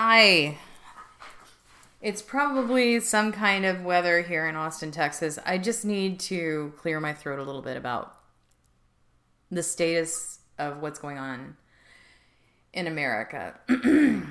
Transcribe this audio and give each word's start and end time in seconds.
Hi. 0.00 0.56
It's 2.00 2.22
probably 2.22 3.00
some 3.00 3.32
kind 3.32 3.66
of 3.66 3.82
weather 3.82 4.22
here 4.22 4.46
in 4.46 4.54
Austin, 4.54 4.92
Texas. 4.92 5.40
I 5.44 5.58
just 5.58 5.84
need 5.84 6.20
to 6.20 6.72
clear 6.76 7.00
my 7.00 7.12
throat 7.12 7.40
a 7.40 7.42
little 7.42 7.62
bit 7.62 7.76
about 7.76 8.14
the 9.50 9.64
status 9.64 10.38
of 10.56 10.80
what's 10.80 11.00
going 11.00 11.18
on 11.18 11.56
in 12.72 12.86
America. 12.86 13.58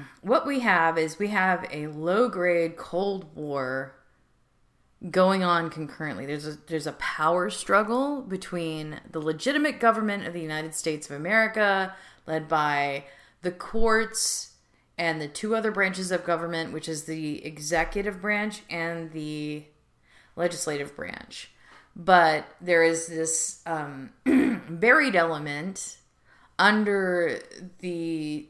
what 0.22 0.48
we 0.48 0.62
have 0.62 0.98
is 0.98 1.20
we 1.20 1.28
have 1.28 1.68
a 1.70 1.88
low 1.88 2.30
grade 2.30 2.78
Cold 2.78 3.36
War 3.36 3.94
going 5.12 5.44
on 5.44 5.70
concurrently. 5.70 6.26
There's 6.26 6.48
a 6.48 6.58
there's 6.68 6.88
a 6.88 6.94
power 6.94 7.50
struggle 7.50 8.22
between 8.22 9.02
the 9.12 9.20
legitimate 9.20 9.82
government 9.82 10.28
of 10.28 10.32
the 10.32 10.40
United 10.42 10.74
States 10.76 11.10
of 11.10 11.18
America, 11.18 11.94
led 12.26 12.48
by 12.48 13.04
the 13.42 13.52
courts 13.52 14.54
and 14.98 15.22
the 15.22 15.28
two 15.28 15.56
other 15.56 15.72
branches 15.72 16.12
of 16.12 16.24
government, 16.24 16.74
which 16.74 16.90
is 16.90 17.04
the 17.04 17.46
executive 17.46 18.22
branch 18.22 18.62
and 18.70 19.12
the 19.12 19.64
legislative 20.36 20.96
branch. 20.96 21.52
But 21.96 22.46
there 22.62 22.84
is 22.84 23.08
this 23.08 23.62
um, 23.66 24.12
buried 24.70 25.16
element 25.16 25.98
under 26.60 27.40
the 27.80 28.48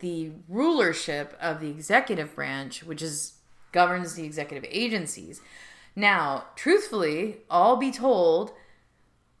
the 0.00 0.32
rulership 0.48 1.36
of 1.40 1.60
the 1.60 1.70
executive 1.70 2.34
branch, 2.34 2.82
which 2.84 3.00
is 3.00 3.34
governs 3.72 4.14
the 4.14 4.24
executive 4.24 4.68
agencies. 4.70 5.40
Now, 5.96 6.44
truthfully, 6.56 7.38
all 7.48 7.76
be 7.76 7.90
told, 7.90 8.52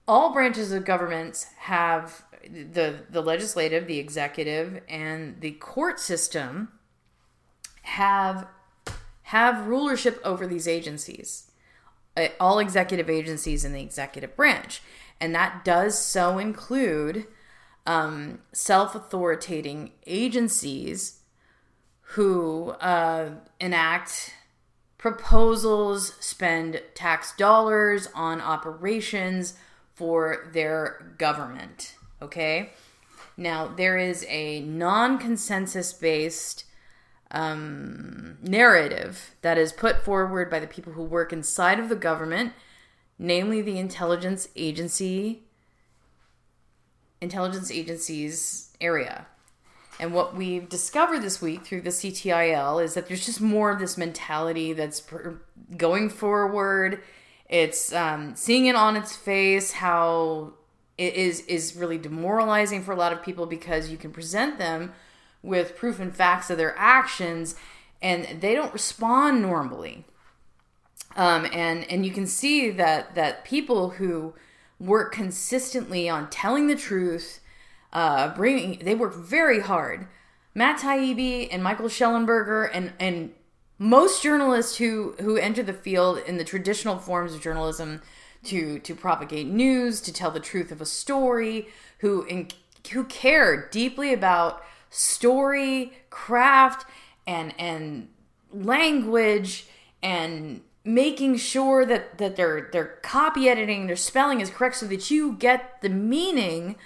all 0.06 0.32
branches 0.32 0.72
of 0.72 0.84
governments 0.84 1.46
have 1.58 2.24
the 2.50 3.04
the 3.10 3.20
legislative, 3.22 3.86
the 3.86 3.98
executive, 3.98 4.80
and 4.88 5.40
the 5.40 5.52
court 5.52 6.00
system 6.00 6.68
have 7.82 8.46
have 9.22 9.66
rulership 9.66 10.20
over 10.24 10.46
these 10.46 10.68
agencies. 10.68 11.50
Uh, 12.16 12.28
all 12.38 12.58
executive 12.58 13.10
agencies 13.10 13.64
in 13.64 13.72
the 13.72 13.82
executive 13.82 14.36
branch, 14.36 14.80
and 15.20 15.34
that 15.34 15.64
does 15.64 15.98
so 15.98 16.38
include 16.38 17.26
um, 17.86 18.40
self-authoritating 18.52 19.92
agencies 20.06 21.20
who 22.00 22.70
uh, 22.80 23.30
enact 23.58 24.34
proposals, 24.96 26.14
spend 26.20 26.80
tax 26.94 27.36
dollars 27.36 28.08
on 28.14 28.40
operations 28.40 29.54
for 29.92 30.48
their 30.52 31.14
government. 31.18 31.93
Okay? 32.22 32.70
Now, 33.36 33.66
there 33.66 33.98
is 33.98 34.24
a 34.28 34.60
non 34.60 35.18
consensus 35.18 35.92
based 35.92 36.64
um, 37.30 38.38
narrative 38.42 39.34
that 39.42 39.58
is 39.58 39.72
put 39.72 40.04
forward 40.04 40.50
by 40.50 40.60
the 40.60 40.66
people 40.66 40.92
who 40.92 41.02
work 41.02 41.32
inside 41.32 41.80
of 41.80 41.88
the 41.88 41.96
government, 41.96 42.52
namely 43.18 43.60
the 43.60 43.78
intelligence 43.78 44.48
agency, 44.54 45.42
intelligence 47.20 47.70
agencies 47.70 48.70
area. 48.80 49.26
And 49.98 50.12
what 50.12 50.34
we've 50.34 50.68
discovered 50.68 51.20
this 51.20 51.40
week 51.40 51.64
through 51.64 51.82
the 51.82 51.90
CTIL 51.90 52.82
is 52.82 52.94
that 52.94 53.06
there's 53.06 53.26
just 53.26 53.40
more 53.40 53.70
of 53.70 53.78
this 53.78 53.96
mentality 53.96 54.72
that's 54.72 55.00
per- 55.00 55.40
going 55.76 56.10
forward. 56.10 57.00
It's 57.48 57.92
um, 57.92 58.34
seeing 58.34 58.66
it 58.66 58.74
on 58.74 58.96
its 58.96 59.14
face 59.14 59.72
how 59.72 60.54
it 60.96 61.14
is 61.14 61.40
is 61.46 61.76
really 61.76 61.98
demoralizing 61.98 62.82
for 62.82 62.92
a 62.92 62.96
lot 62.96 63.12
of 63.12 63.22
people 63.22 63.46
because 63.46 63.90
you 63.90 63.96
can 63.96 64.12
present 64.12 64.58
them 64.58 64.92
with 65.42 65.76
proof 65.76 66.00
and 66.00 66.14
facts 66.14 66.50
of 66.50 66.56
their 66.56 66.74
actions 66.78 67.54
and 68.00 68.40
they 68.40 68.54
don't 68.54 68.72
respond 68.72 69.42
normally. 69.42 70.04
Um, 71.16 71.46
and 71.52 71.90
and 71.90 72.04
you 72.04 72.12
can 72.12 72.26
see 72.26 72.70
that 72.70 73.14
that 73.14 73.44
people 73.44 73.90
who 73.90 74.34
work 74.80 75.12
consistently 75.12 76.08
on 76.08 76.28
telling 76.28 76.66
the 76.66 76.76
truth 76.76 77.40
uh, 77.92 78.34
bringing 78.34 78.84
they 78.84 78.94
work 78.94 79.14
very 79.14 79.60
hard. 79.60 80.06
Matt 80.54 80.80
Taibbi 80.80 81.48
and 81.50 81.62
Michael 81.62 81.88
Shellenberger 81.88 82.68
and 82.72 82.92
and 83.00 83.32
most 83.78 84.22
journalists 84.22 84.76
who 84.76 85.14
who 85.20 85.36
enter 85.36 85.62
the 85.62 85.72
field 85.72 86.18
in 86.18 86.36
the 86.36 86.44
traditional 86.44 86.98
forms 86.98 87.34
of 87.34 87.40
journalism 87.40 88.02
to 88.46 88.78
to 88.80 88.94
propagate 88.94 89.46
news, 89.46 90.00
to 90.02 90.12
tell 90.12 90.30
the 90.30 90.40
truth 90.40 90.70
of 90.70 90.80
a 90.80 90.86
story, 90.86 91.68
who 91.98 92.22
in, 92.24 92.48
who 92.92 93.04
care 93.04 93.68
deeply 93.70 94.12
about 94.12 94.62
story, 94.90 95.92
craft, 96.10 96.86
and 97.26 97.54
and 97.58 98.08
language 98.52 99.66
and 100.02 100.60
making 100.84 101.36
sure 101.36 101.84
that 101.86 102.18
that 102.18 102.36
their 102.36 102.68
their 102.72 102.98
copy 103.02 103.48
editing, 103.48 103.86
their 103.86 103.96
spelling 103.96 104.40
is 104.40 104.50
correct 104.50 104.76
so 104.76 104.86
that 104.86 105.10
you 105.10 105.32
get 105.34 105.80
the 105.80 105.88
meaning 105.88 106.76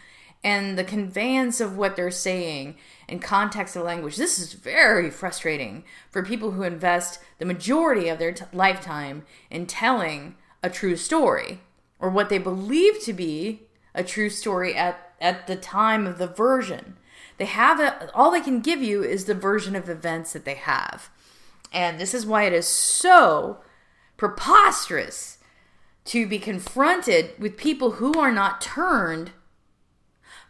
and 0.44 0.78
the 0.78 0.84
conveyance 0.84 1.60
of 1.60 1.76
what 1.76 1.96
they're 1.96 2.10
saying 2.10 2.76
in 3.08 3.18
context 3.18 3.74
of 3.74 3.82
language. 3.82 4.16
This 4.16 4.38
is 4.38 4.52
very 4.52 5.10
frustrating 5.10 5.84
for 6.10 6.22
people 6.22 6.52
who 6.52 6.62
invest 6.62 7.20
the 7.38 7.44
majority 7.44 8.08
of 8.08 8.18
their 8.18 8.32
t- 8.32 8.44
lifetime 8.52 9.24
in 9.50 9.66
telling 9.66 10.36
a 10.62 10.70
true 10.70 10.96
story 10.96 11.60
or 11.98 12.10
what 12.10 12.28
they 12.28 12.38
believe 12.38 13.02
to 13.02 13.12
be 13.12 13.62
a 13.94 14.04
true 14.04 14.30
story 14.30 14.74
at, 14.74 15.12
at 15.20 15.46
the 15.46 15.56
time 15.56 16.06
of 16.06 16.18
the 16.18 16.26
version. 16.26 16.96
They 17.38 17.46
have 17.46 17.80
a, 17.80 18.10
all 18.14 18.30
they 18.30 18.40
can 18.40 18.60
give 18.60 18.82
you 18.82 19.02
is 19.02 19.24
the 19.24 19.34
version 19.34 19.76
of 19.76 19.88
events 19.88 20.32
that 20.32 20.44
they 20.44 20.54
have. 20.54 21.10
And 21.72 22.00
this 22.00 22.14
is 22.14 22.26
why 22.26 22.44
it 22.44 22.52
is 22.52 22.66
so 22.66 23.58
preposterous 24.16 25.38
to 26.06 26.26
be 26.26 26.38
confronted 26.38 27.32
with 27.38 27.56
people 27.56 27.92
who 27.92 28.18
are 28.18 28.32
not 28.32 28.60
turned 28.60 29.32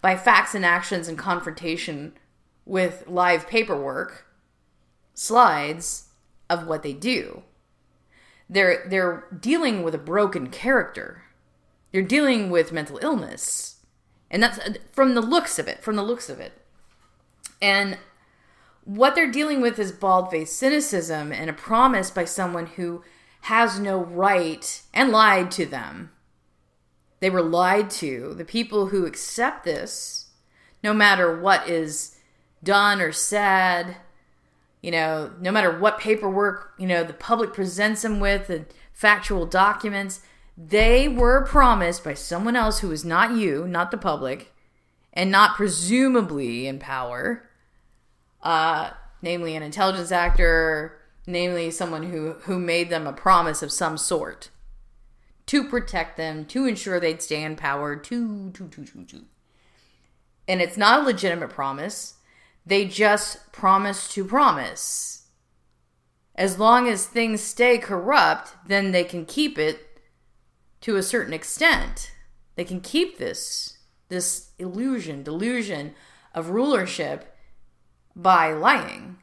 by 0.01 0.17
facts 0.17 0.55
and 0.55 0.65
actions 0.65 1.09
and 1.09 1.19
confrontation 1.19 2.13
with 2.65 3.05
live 3.09 3.49
paperwork, 3.49 4.27
slides 5.15 6.11
of 6.49 6.67
what 6.67 6.83
they 6.83 6.93
do. 6.93 7.43
They're 8.49 8.87
they're 8.89 9.27
dealing 9.39 9.83
with 9.83 9.95
a 9.95 9.99
broken 9.99 10.49
character. 10.49 11.25
They're 11.93 12.03
dealing 12.03 12.51
with 12.51 12.73
mental 12.73 12.99
illness. 13.03 13.77
And 14.31 14.43
that's 14.43 14.59
from 14.93 15.15
the 15.15 15.23
looks 15.23 15.59
of 15.59 15.69
it, 15.69 15.83
from 15.83 15.97
the 15.97 16.03
looks 16.03 16.29
of 16.29 16.39
it. 16.39 16.53
And 17.63 17.99
what 18.85 19.15
they're 19.15 19.31
dealing 19.31 19.61
with 19.61 19.79
is 19.79 19.93
bald-faced 19.93 20.57
cynicism 20.57 21.33
and 21.33 21.49
a 21.49 21.55
promise 21.55 22.11
by 22.11 22.25
someone 22.25 22.67
who 22.67 23.03
has 23.43 23.79
no 23.79 24.05
right 24.05 24.83
and 24.93 25.11
lied 25.11 25.51
to 25.53 25.67
them 25.67 26.11
they 27.21 27.31
were 27.31 27.43
lied 27.43 27.91
to. 27.91 28.35
The 28.35 28.45
people 28.45 28.87
who 28.87 29.07
accept 29.07 29.65
this, 29.65 30.31
no 30.83 30.95
matter 30.95 31.39
what 31.39 31.69
is 31.69 32.17
done 32.63 33.01
or 33.01 33.13
said, 33.13 33.97
you 34.83 34.91
know, 34.91 35.33
no 35.41 35.51
matter 35.51 35.77
what 35.79 35.99
paperwork, 35.99 36.75
you 36.79 36.87
know, 36.87 37.03
the 37.03 37.13
public 37.13 37.53
presents 37.53 38.03
them 38.03 38.21
with 38.21 38.49
and 38.51 38.67
factual 38.93 39.47
documents, 39.47 40.21
they 40.57 41.09
were 41.09 41.45
promised 41.45 42.05
by 42.05 42.15
someone 42.15 42.57
else 42.57 42.81
who 42.81 42.91
is 42.91 43.05
not 43.05 43.37
you, 43.37 43.67
not 43.67 43.91
the 43.91 43.97
public, 43.97 44.53
and 45.13 45.31
not 45.31 45.57
presumably 45.57 46.67
in 46.67 46.79
power, 46.79 47.49
uh, 48.43 48.91
namely 49.23 49.57
an 49.57 49.63
intelligence 49.63 50.13
actor, 50.13 50.99
namely 51.27 51.71
someone 51.71 52.05
who, 52.05 52.35
who 52.43 52.59
made 52.59 52.91
them 52.91 53.07
a 53.07 53.13
promise 53.13 53.63
of 53.63 53.73
some 53.73 53.97
sort 53.97 54.51
to 55.47 55.65
protect 55.65 56.17
them, 56.19 56.45
to 56.45 56.67
ensure 56.67 57.01
they'd 57.01 57.23
stay 57.23 57.43
in 57.43 57.57
power, 57.57 57.97
to, 57.97 58.51
to, 58.51 58.69
to, 58.69 58.85
to, 58.85 59.05
to. 59.05 59.25
And 60.47 60.61
it's 60.61 60.77
not 60.77 61.01
a 61.01 61.05
legitimate 61.05 61.49
promise. 61.51 62.15
They 62.69 62.85
just 62.85 63.51
promise 63.51 64.13
to 64.13 64.25
promise. 64.27 65.29
As 66.35 66.59
long 66.59 66.87
as 66.87 67.07
things 67.07 67.41
stay 67.41 67.79
corrupt, 67.79 68.53
then 68.67 68.93
they 68.93 69.05
can 69.05 69.25
keep 69.25 69.59
it 69.59 70.03
to 70.83 70.97
a 70.97 71.03
certain 71.03 71.33
extent. 71.33 72.13
They 72.57 72.65
can 72.65 72.81
keep 72.81 73.17
this 73.17 73.79
this 74.11 74.51
illusion, 74.59 75.23
delusion 75.23 75.95
of 76.35 76.51
rulership 76.51 77.35
by 78.15 78.53
lying. 78.53 79.17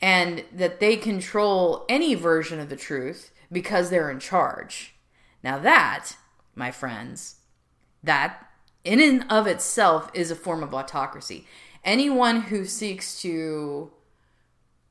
And 0.00 0.44
that 0.52 0.80
they 0.80 0.96
control 0.96 1.84
any 1.88 2.14
version 2.14 2.60
of 2.60 2.70
the 2.70 2.76
truth 2.76 3.30
because 3.52 3.90
they're 3.90 4.10
in 4.10 4.20
charge. 4.20 4.94
Now, 5.42 5.58
that, 5.58 6.16
my 6.54 6.70
friends, 6.70 7.36
that 8.02 8.46
in 8.84 9.00
and 9.00 9.30
of 9.30 9.46
itself 9.46 10.10
is 10.14 10.30
a 10.30 10.36
form 10.36 10.62
of 10.62 10.74
autocracy. 10.74 11.46
Anyone 11.84 12.42
who 12.42 12.64
seeks 12.64 13.20
to 13.22 13.92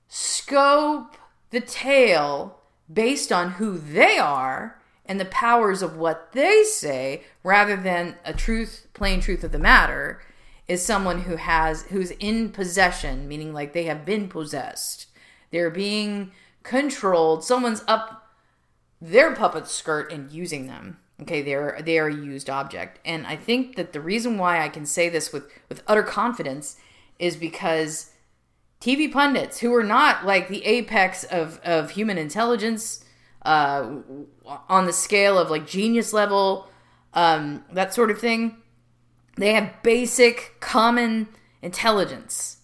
scope 0.08 1.18
the 1.50 1.62
tale 1.62 2.60
based 2.92 3.32
on 3.32 3.52
who 3.52 3.78
they 3.78 4.20
are 4.20 4.80
and 5.06 5.20
the 5.20 5.26
powers 5.26 5.82
of 5.82 5.98
what 5.98 6.32
they 6.34 6.64
say 6.64 7.24
rather 7.44 7.76
than 7.76 8.16
a 8.24 8.34
truth, 8.34 8.88
plain 8.94 9.22
truth 9.22 9.44
of 9.44 9.52
the 9.52 9.60
matter, 9.60 10.22
is 10.68 10.86
someone 10.86 11.22
who 11.22 11.36
has 11.36 11.84
who's 11.84 12.12
in 12.12 12.50
possession, 12.50 13.28
meaning 13.28 13.54
like 13.54 13.74
they 13.74 13.86
have 13.86 14.06
been 14.06 14.30
possessed. 14.30 15.08
They're 15.52 15.70
being 15.70 16.32
controlled. 16.62 17.44
Someone's 17.44 17.84
up 17.88 18.36
their 19.02 19.36
puppet 19.36 19.68
skirt 19.68 20.12
and 20.12 20.32
using 20.32 20.68
them. 20.68 21.00
Okay, 21.24 21.42
they're 21.42 21.80
they 21.84 21.98
are 22.00 22.08
a 22.08 22.14
used 22.14 22.50
object. 22.50 23.00
And 23.06 23.26
I 23.26 23.36
think 23.36 23.76
that 23.78 23.94
the 23.94 24.02
reason 24.02 24.38
why 24.38 24.62
I 24.62 24.70
can 24.70 24.86
say 24.86 25.10
this 25.10 25.32
with 25.32 25.50
with 25.70 25.82
utter 25.88 26.04
confidence 26.04 26.78
is 27.18 27.38
because 27.38 28.12
TV 28.82 29.12
pundits 29.12 29.60
who 29.60 29.74
are 29.74 29.84
not 29.84 30.26
like 30.26 30.50
the 30.50 30.66
apex 30.66 31.24
of 31.24 31.62
of 31.64 31.92
human 31.92 32.18
intelligence 32.18 33.06
uh, 33.44 33.90
on 34.68 34.86
the 34.86 34.94
scale 34.94 35.38
of 35.38 35.50
like 35.50 35.66
genius 35.66 36.12
level, 36.12 36.68
um, 37.14 37.64
that 37.72 37.94
sort 37.94 38.12
of 38.12 38.20
thing. 38.20 38.58
They 39.38 39.54
have 39.54 39.82
basic 39.82 40.58
common 40.60 41.28
intelligence. 41.62 42.58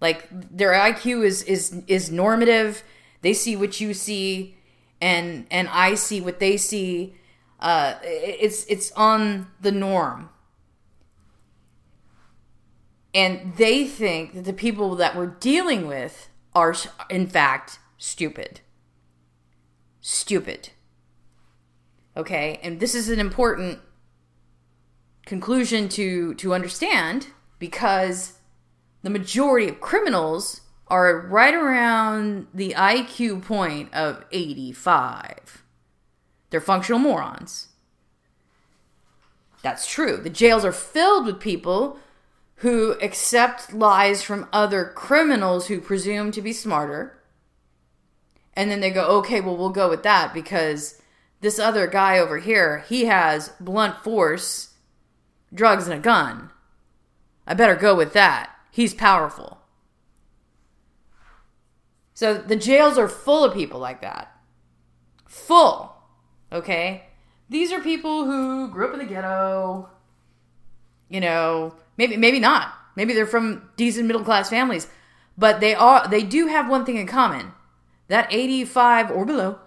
Like 0.00 0.26
their 0.30 0.72
IQ 0.72 1.24
is 1.24 1.42
is 1.44 1.82
is 1.86 2.10
normative. 2.10 2.82
They 3.22 3.34
see 3.34 3.54
what 3.54 3.80
you 3.80 3.94
see, 3.94 4.56
and 5.00 5.46
and 5.50 5.68
I 5.68 5.94
see 5.94 6.20
what 6.20 6.40
they 6.40 6.56
see. 6.56 7.14
Uh, 7.60 7.94
it's 8.02 8.64
it's 8.66 8.90
on 8.92 9.48
the 9.60 9.70
norm, 9.70 10.30
and 13.14 13.54
they 13.56 13.86
think 13.86 14.34
that 14.34 14.44
the 14.44 14.52
people 14.52 14.96
that 14.96 15.14
we're 15.14 15.26
dealing 15.26 15.86
with 15.86 16.30
are 16.54 16.74
in 17.10 17.26
fact 17.26 17.78
stupid. 17.98 18.60
Stupid. 20.00 20.70
Okay, 22.16 22.58
and 22.62 22.80
this 22.80 22.94
is 22.94 23.10
an 23.10 23.20
important 23.20 23.80
conclusion 25.26 25.88
to 25.90 26.34
to 26.34 26.54
understand 26.54 27.28
because 27.58 28.38
the 29.02 29.10
majority 29.10 29.68
of 29.68 29.80
criminals 29.80 30.62
are 30.88 31.26
right 31.28 31.54
around 31.54 32.48
the 32.52 32.74
IQ 32.76 33.42
point 33.42 33.94
of 33.94 34.24
85. 34.32 35.62
They're 36.50 36.60
functional 36.60 36.98
morons. 36.98 37.68
That's 39.62 39.86
true. 39.86 40.16
The 40.16 40.30
jails 40.30 40.64
are 40.64 40.72
filled 40.72 41.26
with 41.26 41.40
people 41.40 41.98
who 42.56 42.92
accept 43.00 43.72
lies 43.72 44.22
from 44.22 44.48
other 44.52 44.84
criminals 44.84 45.68
who 45.68 45.80
presume 45.80 46.30
to 46.32 46.42
be 46.42 46.52
smarter. 46.52 47.18
And 48.54 48.70
then 48.70 48.80
they 48.80 48.90
go, 48.90 49.06
okay, 49.18 49.40
well, 49.40 49.56
we'll 49.56 49.70
go 49.70 49.88
with 49.88 50.02
that 50.02 50.34
because 50.34 51.00
this 51.40 51.58
other 51.58 51.86
guy 51.86 52.18
over 52.18 52.38
here, 52.38 52.84
he 52.88 53.06
has 53.06 53.50
blunt 53.60 54.02
force, 54.04 54.74
drugs, 55.54 55.86
and 55.86 55.94
a 55.94 56.02
gun. 56.02 56.50
I 57.46 57.54
better 57.54 57.76
go 57.76 57.94
with 57.94 58.12
that. 58.12 58.50
He's 58.70 58.94
powerful. 58.94 59.58
So 62.12 62.34
the 62.34 62.56
jails 62.56 62.98
are 62.98 63.08
full 63.08 63.44
of 63.44 63.54
people 63.54 63.80
like 63.80 64.02
that. 64.02 64.30
Full. 65.26 65.96
Okay? 66.52 67.04
These 67.48 67.72
are 67.72 67.80
people 67.80 68.24
who 68.24 68.68
grew 68.68 68.88
up 68.88 68.92
in 68.92 69.00
the 69.00 69.04
ghetto. 69.04 69.88
You 71.08 71.20
know, 71.20 71.74
maybe 71.96 72.16
maybe 72.16 72.38
not. 72.38 72.72
Maybe 72.96 73.12
they're 73.12 73.26
from 73.26 73.70
decent 73.76 74.06
middle 74.06 74.24
class 74.24 74.50
families, 74.50 74.86
but 75.36 75.60
they 75.60 75.74
are 75.74 76.06
they 76.08 76.22
do 76.22 76.46
have 76.46 76.68
one 76.68 76.84
thing 76.84 76.96
in 76.96 77.06
common. 77.06 77.52
That 78.08 78.28
85 78.30 79.10
or 79.10 79.24
below 79.24 79.58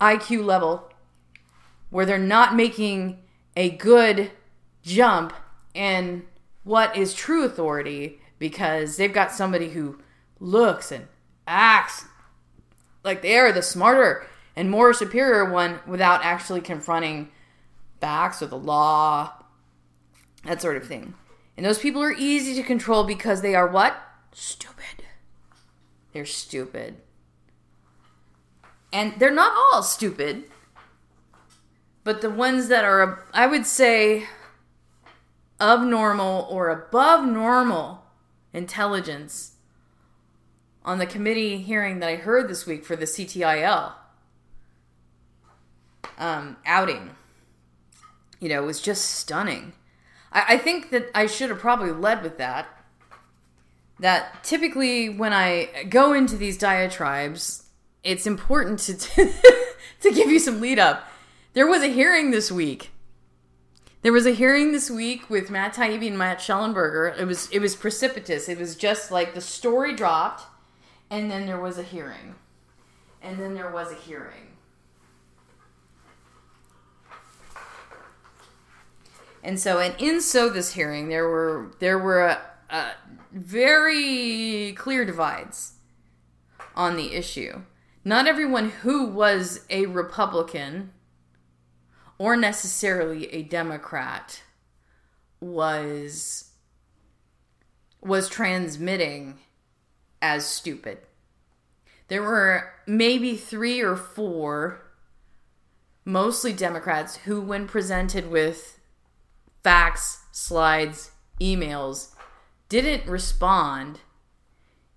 IQ 0.00 0.44
level 0.44 0.90
where 1.90 2.06
they're 2.06 2.18
not 2.18 2.54
making 2.54 3.18
a 3.56 3.70
good 3.70 4.30
jump 4.82 5.32
in 5.74 6.24
what 6.64 6.96
is 6.96 7.14
true 7.14 7.44
authority 7.44 8.20
because 8.38 8.96
they've 8.96 9.12
got 9.12 9.32
somebody 9.32 9.70
who 9.70 9.98
looks 10.38 10.92
and 10.92 11.06
acts 11.46 12.04
like 13.02 13.22
they 13.22 13.36
are 13.38 13.52
the 13.52 13.62
smarter 13.62 14.26
and 14.58 14.72
more 14.72 14.92
superior 14.92 15.44
one 15.44 15.78
without 15.86 16.24
actually 16.24 16.60
confronting 16.60 17.30
facts 18.00 18.42
or 18.42 18.46
the 18.46 18.58
law, 18.58 19.32
that 20.44 20.60
sort 20.60 20.76
of 20.76 20.84
thing. 20.84 21.14
And 21.56 21.64
those 21.64 21.78
people 21.78 22.02
are 22.02 22.12
easy 22.12 22.56
to 22.56 22.64
control 22.64 23.04
because 23.04 23.40
they 23.40 23.54
are 23.54 23.68
what? 23.68 23.96
Stupid. 24.32 25.04
They're 26.12 26.26
stupid. 26.26 26.96
And 28.92 29.14
they're 29.20 29.30
not 29.30 29.52
all 29.52 29.84
stupid, 29.84 30.50
but 32.02 32.20
the 32.20 32.30
ones 32.30 32.66
that 32.66 32.84
are, 32.84 33.24
I 33.32 33.46
would 33.46 33.64
say, 33.64 34.26
of 35.60 35.82
normal 35.82 36.48
or 36.50 36.68
above 36.70 37.24
normal 37.24 38.02
intelligence 38.52 39.52
on 40.84 40.98
the 40.98 41.06
committee 41.06 41.58
hearing 41.58 42.00
that 42.00 42.08
I 42.08 42.16
heard 42.16 42.48
this 42.48 42.66
week 42.66 42.84
for 42.84 42.96
the 42.96 43.04
CTIL 43.04 43.92
um, 46.18 46.56
outing, 46.64 47.10
you 48.40 48.48
know, 48.48 48.62
it 48.62 48.66
was 48.66 48.80
just 48.80 49.04
stunning. 49.04 49.72
I, 50.32 50.44
I 50.54 50.58
think 50.58 50.90
that 50.90 51.10
I 51.14 51.26
should 51.26 51.50
have 51.50 51.58
probably 51.58 51.92
led 51.92 52.22
with 52.22 52.38
that. 52.38 52.68
That 54.00 54.44
typically, 54.44 55.08
when 55.08 55.32
I 55.32 55.84
go 55.88 56.12
into 56.12 56.36
these 56.36 56.56
diatribes, 56.56 57.64
it's 58.04 58.26
important 58.26 58.78
to 58.80 59.32
to 60.00 60.12
give 60.12 60.30
you 60.30 60.38
some 60.38 60.60
lead 60.60 60.78
up. 60.78 61.08
There 61.54 61.66
was 61.66 61.82
a 61.82 61.88
hearing 61.88 62.30
this 62.30 62.52
week 62.52 62.92
there 64.02 64.12
was 64.12 64.26
a 64.26 64.30
hearing 64.30 64.72
this 64.72 64.90
week 64.90 65.28
with 65.28 65.50
Matt 65.50 65.74
Taibbi 65.74 66.06
and 66.06 66.18
Matt 66.18 66.38
Shellenberger. 66.38 67.18
It 67.18 67.24
was 67.24 67.48
it 67.50 67.58
was 67.58 67.74
precipitous. 67.74 68.48
It 68.48 68.58
was 68.58 68.76
just 68.76 69.10
like 69.10 69.34
the 69.34 69.40
story 69.40 69.94
dropped, 69.94 70.44
and 71.10 71.30
then 71.30 71.46
there 71.46 71.60
was 71.60 71.78
a 71.78 71.82
hearing, 71.82 72.36
and 73.20 73.38
then 73.38 73.54
there 73.54 73.70
was 73.70 73.90
a 73.90 73.96
hearing. 73.96 74.56
And 79.42 79.58
so, 79.58 79.78
and 79.78 79.94
in 79.98 80.20
so 80.20 80.48
this 80.48 80.72
hearing, 80.72 81.08
there 81.08 81.28
were 81.28 81.72
there 81.78 81.98
were 81.98 82.26
a, 82.26 82.40
a 82.70 82.90
very 83.32 84.72
clear 84.76 85.04
divides 85.04 85.74
on 86.74 86.96
the 86.96 87.14
issue. 87.14 87.62
Not 88.04 88.26
everyone 88.26 88.70
who 88.70 89.06
was 89.06 89.66
a 89.70 89.86
Republican 89.86 90.92
or 92.18 92.36
necessarily 92.36 93.26
a 93.32 93.42
Democrat 93.42 94.42
was 95.40 96.52
was 98.00 98.28
transmitting 98.28 99.38
as 100.22 100.46
stupid. 100.46 100.98
There 102.08 102.22
were 102.22 102.70
maybe 102.86 103.36
3 103.36 103.82
or 103.82 103.96
4 103.96 104.82
mostly 106.04 106.52
Democrats 106.52 107.16
who 107.18 107.40
when 107.40 107.68
presented 107.68 108.30
with 108.30 108.77
facts, 109.62 110.24
slides, 110.32 111.10
emails 111.40 112.14
didn't 112.68 113.08
respond 113.08 114.00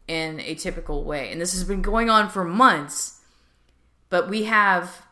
in 0.07 0.39
a 0.41 0.55
typical 0.55 1.03
way. 1.03 1.31
And 1.31 1.39
this 1.39 1.53
has 1.53 1.63
been 1.63 1.81
going 1.81 2.09
on 2.09 2.29
for 2.29 2.43
months, 2.43 3.21
but 4.09 4.29
we 4.29 4.43
have 4.43 5.05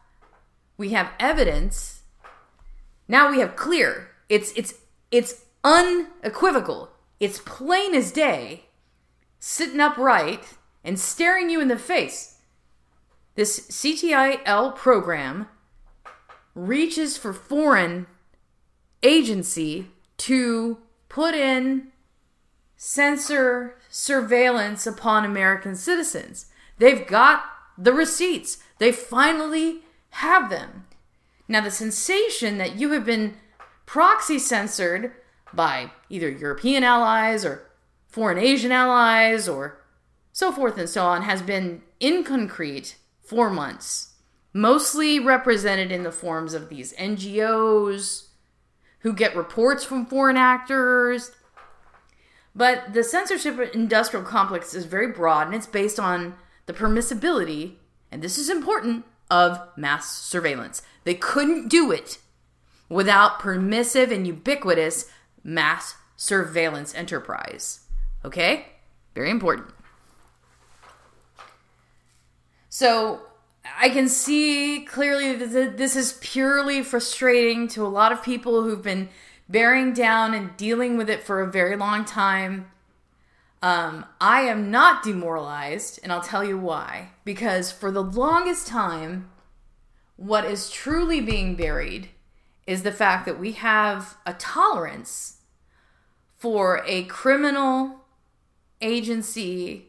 we 0.78 0.90
have 0.90 1.12
evidence 1.20 2.00
now 3.10 3.32
we 3.32 3.40
have 3.40 3.56
clear. 3.58 4.12
It's 4.30 4.54
it's 4.56 4.76
it's 5.12 5.44
unequivocal. 5.64 6.92
It's 7.20 7.40
plain 7.40 7.96
as 7.96 8.12
day. 8.12 8.66
Sitting 9.40 9.80
upright 9.80 10.58
and 10.84 10.98
staring 10.98 11.50
you 11.50 11.60
in 11.60 11.68
the 11.68 11.78
face. 11.78 12.38
This 13.36 13.68
CTIL 13.68 14.76
program 14.76 15.48
reaches 16.54 17.18
for 17.18 17.34
foreign 17.34 18.06
agency 19.04 19.88
to 20.18 20.78
put 21.08 21.34
in 21.34 21.88
censor 22.76 23.76
surveillance 23.90 24.86
upon 24.88 25.26
American 25.26 25.76
citizens. 25.76 26.48
They've 26.78 27.06
got 27.06 27.44
the 27.78 27.94
receipts. 27.94 28.58
They 28.78 28.92
finally 28.92 29.84
have 30.12 30.50
them. 30.50 30.86
Now, 31.48 31.62
the 31.62 31.72
sensation 31.72 32.58
that 32.58 32.76
you 32.76 32.92
have 32.92 33.06
been 33.06 33.36
proxy 33.86 34.40
censored 34.40 35.14
by 35.54 35.92
either 36.10 36.30
European 36.30 36.84
allies 36.84 37.44
or 37.44 37.68
foreign 38.08 38.38
Asian 38.38 38.72
allies 38.72 39.48
or 39.50 39.82
so 40.32 40.52
forth 40.52 40.78
and 40.78 40.88
so 40.88 41.06
on 41.06 41.24
has 41.24 41.42
been 41.42 41.82
in 42.00 42.24
concrete 42.24 42.98
for 43.24 43.50
months, 43.50 44.14
mostly 44.54 45.20
represented 45.20 45.92
in 45.92 46.04
the 46.04 46.12
forms 46.12 46.54
of 46.54 46.70
these 46.70 46.94
NGOs 46.94 48.29
who 49.00 49.14
get 49.14 49.36
reports 49.36 49.84
from 49.84 50.06
foreign 50.06 50.38
actors. 50.38 51.32
But 52.56 52.94
the 52.94 53.04
censorship 53.04 53.74
industrial 53.74 54.26
complex 54.26 54.74
is 54.74 54.86
very 54.86 55.08
broad 55.08 55.48
and 55.48 55.56
it's 55.56 55.68
based 55.68 56.00
on 56.00 56.36
the 56.66 56.74
permissibility, 56.74 57.76
and 58.12 58.22
this 58.22 58.38
is 58.38 58.50
important, 58.50 59.06
of 59.32 59.60
mass 59.78 60.18
surveillance. 60.18 60.82
They 61.04 61.16
couldn't 61.16 61.70
do 61.70 61.92
it 61.92 62.20
without 62.90 63.40
permissive 63.40 64.12
and 64.12 64.26
ubiquitous 64.26 65.10
mass 65.44 65.96
surveillance 66.16 66.94
enterprise. 66.96 67.82
Okay? 68.26 68.68
Very 69.16 69.30
important. 69.30 69.70
So 72.70 73.22
I 73.64 73.90
can 73.90 74.08
see 74.08 74.86
clearly 74.86 75.36
that 75.36 75.78
this 75.78 75.96
is 75.96 76.18
purely 76.22 76.84
frustrating 76.84 77.68
to 77.70 77.86
a 77.86 77.88
lot 77.88 78.12
of 78.12 78.24
people 78.24 78.64
who've 78.64 78.82
been 78.82 79.10
bearing 79.48 79.94
down 79.94 80.34
and 80.34 80.56
dealing 80.58 80.98
with 80.98 81.10
it 81.10 81.24
for 81.24 81.42
a 81.42 81.52
very 81.52 81.76
long 81.76 82.06
time. 82.06 82.72
Um, 83.62 84.06
I 84.22 84.42
am 84.42 84.72
not 84.72 85.04
demoralized, 85.04 86.00
and 86.02 86.12
I'll 86.14 86.22
tell 86.22 86.46
you 86.46 86.58
why. 86.58 87.10
Because 87.26 87.72
for 87.72 87.92
the 87.92 88.04
longest 88.04 88.68
time, 88.68 89.30
what 90.16 90.46
is 90.46 90.70
truly 90.70 91.20
being 91.20 91.56
buried 91.56 92.10
is 92.66 92.84
the 92.84 92.92
fact 92.92 93.26
that 93.26 93.40
we 93.40 93.54
have 93.54 94.18
a 94.26 94.34
tolerance 94.34 95.42
for 96.38 96.84
a 96.86 97.04
criminal 97.04 98.06
agency 98.82 99.89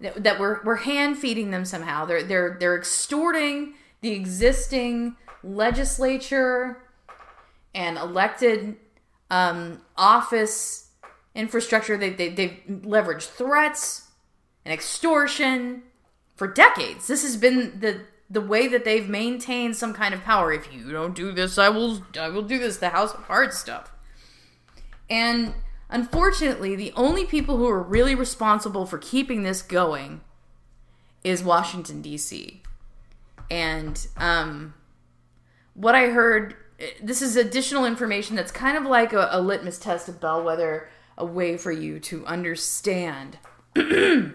that, 0.00 0.40
we're, 0.40 0.62
we're 0.64 0.76
hand 0.76 1.18
feeding 1.18 1.50
them 1.50 1.64
somehow. 1.64 2.04
They're, 2.04 2.22
they're, 2.22 2.56
they're 2.58 2.76
extorting 2.76 3.74
the 4.00 4.12
existing 4.12 5.16
legislature 5.42 6.82
and 7.74 7.98
elected 7.98 8.76
um, 9.30 9.82
office 9.96 10.90
infrastructure. 11.34 11.96
They, 11.96 12.10
they, 12.10 12.28
they've 12.30 12.58
leveraged 12.68 13.28
threats 13.28 14.08
and 14.64 14.72
extortion 14.72 15.82
for 16.36 16.46
decades. 16.46 17.06
This 17.06 17.22
has 17.22 17.36
been 17.36 17.80
the 17.80 18.00
the 18.32 18.40
way 18.40 18.68
that 18.68 18.84
they've 18.84 19.08
maintained 19.08 19.74
some 19.76 19.92
kind 19.92 20.14
of 20.14 20.22
power. 20.22 20.52
If 20.52 20.72
you 20.72 20.92
don't 20.92 21.16
do 21.16 21.32
this, 21.32 21.58
I 21.58 21.68
will 21.68 22.02
I 22.18 22.28
will 22.28 22.42
do 22.42 22.58
this. 22.58 22.76
The 22.76 22.90
House 22.90 23.12
of 23.12 23.26
Cards 23.26 23.58
stuff. 23.58 23.90
And 25.08 25.54
unfortunately, 25.90 26.74
the 26.74 26.92
only 26.96 27.24
people 27.24 27.56
who 27.56 27.68
are 27.68 27.82
really 27.82 28.14
responsible 28.14 28.86
for 28.86 28.98
keeping 28.98 29.42
this 29.42 29.62
going 29.62 30.20
is 31.22 31.42
Washington 31.42 32.00
D.C. 32.00 32.62
And 33.50 34.06
um, 34.16 34.74
what 35.74 35.94
I 35.94 36.06
heard, 36.08 36.56
this 37.02 37.20
is 37.20 37.36
additional 37.36 37.84
information 37.84 38.36
that's 38.36 38.52
kind 38.52 38.76
of 38.76 38.84
like 38.84 39.12
a, 39.12 39.28
a 39.30 39.40
litmus 39.40 39.78
test 39.78 40.08
of 40.08 40.20
bellwether, 40.20 40.88
a 41.18 41.24
way 41.24 41.56
for 41.56 41.72
you 41.72 42.00
to 42.00 42.24
understand 42.26 43.38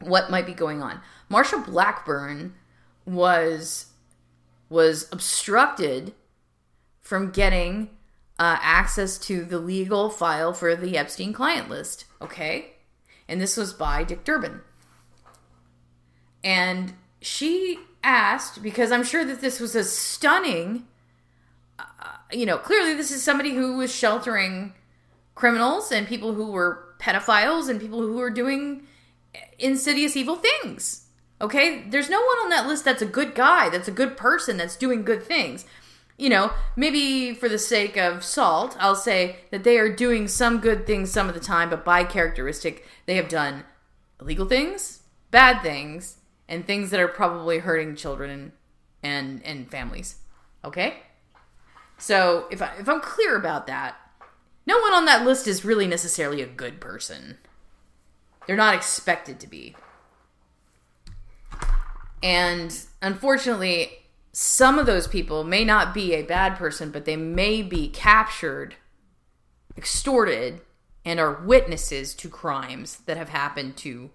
what 0.00 0.30
might 0.30 0.46
be 0.46 0.54
going 0.54 0.82
on. 0.82 1.00
Marsha 1.30 1.64
Blackburn 1.64 2.54
was 3.04 3.86
was 4.68 5.08
obstructed 5.12 6.12
from 7.00 7.30
getting 7.30 7.88
uh, 8.38 8.58
access 8.60 9.18
to 9.18 9.44
the 9.44 9.58
legal 9.58 10.10
file 10.10 10.52
for 10.52 10.76
the 10.76 10.96
Epstein 10.96 11.32
client 11.32 11.68
list. 11.68 12.04
Okay, 12.20 12.72
and 13.28 13.40
this 13.40 13.56
was 13.56 13.72
by 13.72 14.04
Dick 14.04 14.24
Durbin, 14.24 14.60
and 16.44 16.94
she 17.20 17.78
asked 18.02 18.62
because 18.62 18.92
I'm 18.92 19.04
sure 19.04 19.24
that 19.24 19.40
this 19.40 19.60
was 19.60 19.74
a 19.74 19.84
stunning. 19.84 20.86
Uh, 21.78 21.84
you 22.32 22.46
know, 22.46 22.58
clearly 22.58 22.94
this 22.94 23.10
is 23.10 23.22
somebody 23.22 23.54
who 23.54 23.76
was 23.76 23.94
sheltering 23.94 24.72
criminals 25.34 25.92
and 25.92 26.06
people 26.06 26.32
who 26.32 26.50
were 26.50 26.94
pedophiles 26.98 27.68
and 27.68 27.80
people 27.80 28.00
who 28.00 28.16
were 28.16 28.30
doing 28.30 28.86
insidious 29.58 30.16
evil 30.16 30.36
things 30.36 31.06
Okay? 31.40 31.84
There's 31.88 32.08
no 32.10 32.20
one 32.20 32.38
on 32.38 32.48
that 32.50 32.66
list 32.66 32.84
that's 32.84 33.02
a 33.02 33.06
good 33.06 33.34
guy, 33.34 33.68
that's 33.68 33.88
a 33.88 33.92
good 33.92 34.16
person, 34.16 34.56
that's 34.56 34.76
doing 34.76 35.02
good 35.02 35.22
things. 35.22 35.66
You 36.18 36.30
know, 36.30 36.52
maybe 36.76 37.34
for 37.34 37.48
the 37.48 37.58
sake 37.58 37.96
of 37.98 38.24
salt, 38.24 38.76
I'll 38.80 38.96
say 38.96 39.36
that 39.50 39.64
they 39.64 39.78
are 39.78 39.94
doing 39.94 40.28
some 40.28 40.60
good 40.60 40.86
things 40.86 41.10
some 41.10 41.28
of 41.28 41.34
the 41.34 41.40
time, 41.40 41.68
but 41.68 41.84
by 41.84 42.04
characteristic, 42.04 42.86
they 43.04 43.16
have 43.16 43.28
done 43.28 43.64
illegal 44.20 44.46
things, 44.46 45.02
bad 45.30 45.62
things, 45.62 46.16
and 46.48 46.66
things 46.66 46.90
that 46.90 47.00
are 47.00 47.08
probably 47.08 47.58
hurting 47.58 47.96
children 47.96 48.52
and 49.02 49.42
and, 49.44 49.70
families. 49.70 50.16
Okay? 50.64 50.98
So 51.98 52.46
if 52.50 52.60
I, 52.62 52.72
if 52.78 52.88
I'm 52.88 53.00
clear 53.00 53.36
about 53.36 53.66
that, 53.66 53.96
no 54.66 54.78
one 54.80 54.92
on 54.92 55.04
that 55.04 55.24
list 55.24 55.46
is 55.46 55.64
really 55.64 55.86
necessarily 55.86 56.42
a 56.42 56.46
good 56.46 56.80
person. 56.80 57.38
They're 58.46 58.56
not 58.56 58.74
expected 58.74 59.38
to 59.40 59.46
be. 59.46 59.76
And 62.22 62.76
unfortunately, 63.02 64.05
some 64.38 64.78
of 64.78 64.84
those 64.84 65.08
people 65.08 65.44
may 65.44 65.64
not 65.64 65.94
be 65.94 66.12
a 66.12 66.20
bad 66.20 66.56
person, 66.56 66.90
but 66.90 67.06
they 67.06 67.16
may 67.16 67.62
be 67.62 67.88
captured, 67.88 68.74
extorted, 69.78 70.60
and 71.06 71.18
are 71.18 71.42
witnesses 71.42 72.14
to 72.16 72.28
crimes 72.28 72.98
that 73.06 73.16
have 73.16 73.30
happened 73.30 73.78
to 73.78 74.10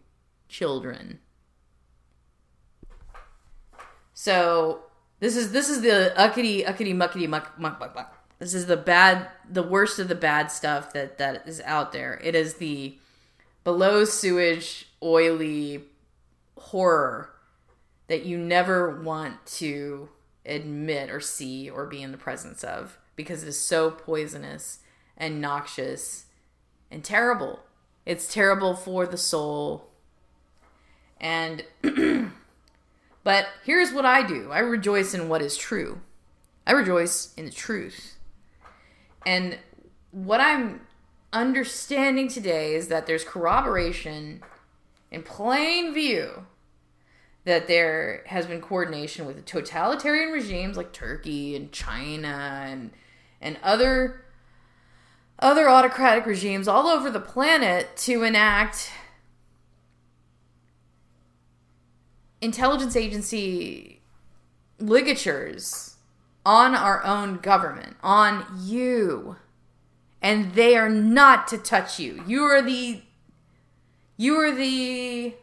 children. 0.47 1.17
So 4.13 4.81
this 5.21 5.35
is 5.35 5.53
this 5.53 5.69
is 5.69 5.81
the 5.81 6.13
uckety 6.15 6.63
uckety 6.67 6.93
muckety 6.93 7.27
muck 7.27 7.57
muck 7.57 7.79
muck 7.79 7.95
muck. 7.95 8.15
This 8.37 8.53
is 8.53 8.67
the 8.67 8.77
bad, 8.77 9.27
the 9.49 9.63
worst 9.63 9.97
of 9.97 10.07
the 10.07 10.13
bad 10.13 10.51
stuff 10.51 10.93
that 10.93 11.17
that 11.17 11.47
is 11.47 11.61
out 11.61 11.93
there. 11.93 12.21
It 12.23 12.35
is 12.35 12.55
the 12.55 12.95
below 13.63 14.05
sewage, 14.05 14.87
oily 15.01 15.85
horror 16.55 17.30
that 18.11 18.25
you 18.25 18.37
never 18.37 18.99
want 18.99 19.45
to 19.45 20.09
admit 20.45 21.09
or 21.09 21.21
see 21.21 21.69
or 21.69 21.85
be 21.85 22.01
in 22.01 22.11
the 22.11 22.17
presence 22.17 22.61
of 22.61 22.97
because 23.15 23.41
it 23.41 23.47
is 23.47 23.57
so 23.57 23.89
poisonous 23.89 24.79
and 25.15 25.39
noxious 25.39 26.25
and 26.91 27.05
terrible. 27.05 27.61
It's 28.05 28.33
terrible 28.33 28.75
for 28.75 29.07
the 29.07 29.17
soul. 29.17 29.87
And 31.21 31.63
but 33.23 33.47
here's 33.63 33.93
what 33.93 34.05
I 34.05 34.27
do. 34.27 34.51
I 34.51 34.59
rejoice 34.59 35.13
in 35.13 35.29
what 35.29 35.41
is 35.41 35.55
true. 35.55 36.01
I 36.67 36.73
rejoice 36.73 37.33
in 37.35 37.45
the 37.45 37.51
truth. 37.51 38.17
And 39.25 39.57
what 40.11 40.41
I'm 40.41 40.81
understanding 41.31 42.27
today 42.27 42.75
is 42.75 42.89
that 42.89 43.07
there's 43.07 43.23
corroboration 43.23 44.43
in 45.11 45.23
plain 45.23 45.93
view 45.93 46.47
that 47.43 47.67
there 47.67 48.23
has 48.27 48.45
been 48.45 48.61
coordination 48.61 49.25
with 49.25 49.43
totalitarian 49.45 50.31
regimes 50.31 50.77
like 50.77 50.93
Turkey 50.93 51.55
and 51.55 51.71
China 51.71 52.63
and 52.67 52.91
and 53.39 53.57
other 53.63 54.25
other 55.39 55.67
autocratic 55.67 56.25
regimes 56.25 56.67
all 56.67 56.87
over 56.87 57.09
the 57.09 57.19
planet 57.19 57.97
to 57.97 58.23
enact 58.23 58.91
intelligence 62.41 62.95
agency 62.95 64.01
ligatures 64.79 65.95
on 66.45 66.73
our 66.73 67.03
own 67.03 67.37
government, 67.37 67.95
on 68.01 68.45
you. 68.59 69.37
And 70.21 70.53
they 70.53 70.75
are 70.75 70.89
not 70.89 71.47
to 71.49 71.57
touch 71.57 71.99
you. 71.99 72.23
You 72.27 72.43
are 72.43 72.61
the 72.61 73.01
you 74.17 74.35
are 74.39 74.51
the 74.51 75.33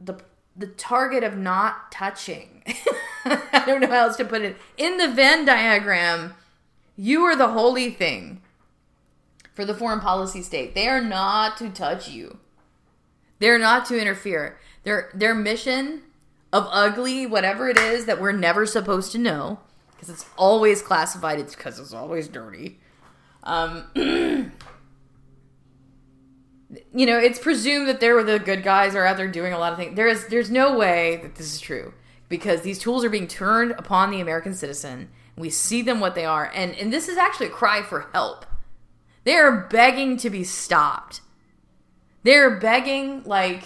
the 0.00 0.20
the 0.56 0.66
target 0.66 1.22
of 1.22 1.36
not 1.36 1.92
touching. 1.92 2.62
I 3.24 3.62
don't 3.66 3.80
know 3.80 3.88
how 3.88 4.06
else 4.06 4.16
to 4.16 4.24
put 4.24 4.42
it. 4.42 4.56
In 4.78 4.96
the 4.96 5.08
Venn 5.08 5.44
diagram, 5.44 6.34
you 6.96 7.22
are 7.24 7.36
the 7.36 7.48
holy 7.48 7.90
thing 7.90 8.40
for 9.52 9.64
the 9.64 9.74
foreign 9.74 10.00
policy 10.00 10.42
state. 10.42 10.74
They 10.74 10.88
are 10.88 11.00
not 11.00 11.56
to 11.58 11.68
touch 11.70 12.08
you. 12.08 12.38
They're 13.38 13.58
not 13.58 13.84
to 13.86 14.00
interfere. 14.00 14.58
Their 14.84 15.10
their 15.14 15.34
mission 15.34 16.02
of 16.52 16.68
ugly, 16.70 17.26
whatever 17.26 17.68
it 17.68 17.78
is 17.78 18.06
that 18.06 18.20
we're 18.20 18.32
never 18.32 18.64
supposed 18.64 19.12
to 19.12 19.18
know, 19.18 19.60
because 19.92 20.08
it's 20.08 20.26
always 20.36 20.80
classified. 20.80 21.38
It's 21.38 21.54
because 21.54 21.78
it's 21.78 21.92
always 21.92 22.28
dirty. 22.28 22.78
Um, 23.42 23.84
you 26.94 27.06
know, 27.06 27.18
it's 27.18 27.38
presumed 27.38 27.88
that 27.88 28.00
they're 28.00 28.22
the 28.22 28.38
good 28.38 28.62
guys 28.62 28.94
are 28.94 29.04
out 29.04 29.16
there 29.16 29.28
doing 29.28 29.52
a 29.52 29.58
lot 29.58 29.72
of 29.72 29.78
things. 29.78 29.96
There 29.96 30.08
is 30.08 30.26
there's 30.26 30.50
no 30.50 30.76
way 30.76 31.20
that 31.22 31.36
this 31.36 31.54
is 31.54 31.60
true 31.60 31.94
because 32.28 32.62
these 32.62 32.78
tools 32.78 33.04
are 33.04 33.10
being 33.10 33.28
turned 33.28 33.72
upon 33.72 34.10
the 34.10 34.20
American 34.20 34.54
citizen. 34.54 35.08
We 35.36 35.50
see 35.50 35.82
them 35.82 36.00
what 36.00 36.14
they 36.14 36.24
are, 36.24 36.50
and 36.54 36.74
and 36.74 36.92
this 36.92 37.08
is 37.08 37.16
actually 37.16 37.46
a 37.46 37.50
cry 37.50 37.82
for 37.82 38.08
help. 38.12 38.46
They 39.24 39.34
are 39.34 39.66
begging 39.68 40.16
to 40.18 40.30
be 40.30 40.44
stopped. 40.44 41.20
They're 42.22 42.58
begging 42.58 43.22
like 43.24 43.64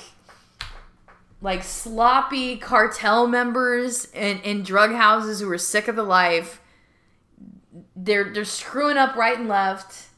like 1.42 1.64
sloppy 1.64 2.58
cartel 2.58 3.26
members 3.26 4.06
in, 4.12 4.40
in 4.40 4.62
drug 4.62 4.92
houses 4.92 5.40
who 5.40 5.50
are 5.50 5.58
sick 5.58 5.88
of 5.88 5.96
the 5.96 6.02
life. 6.02 6.60
They're 7.96 8.30
they're 8.32 8.44
screwing 8.44 8.98
up 8.98 9.16
right 9.16 9.38
and 9.38 9.48
left 9.48 10.09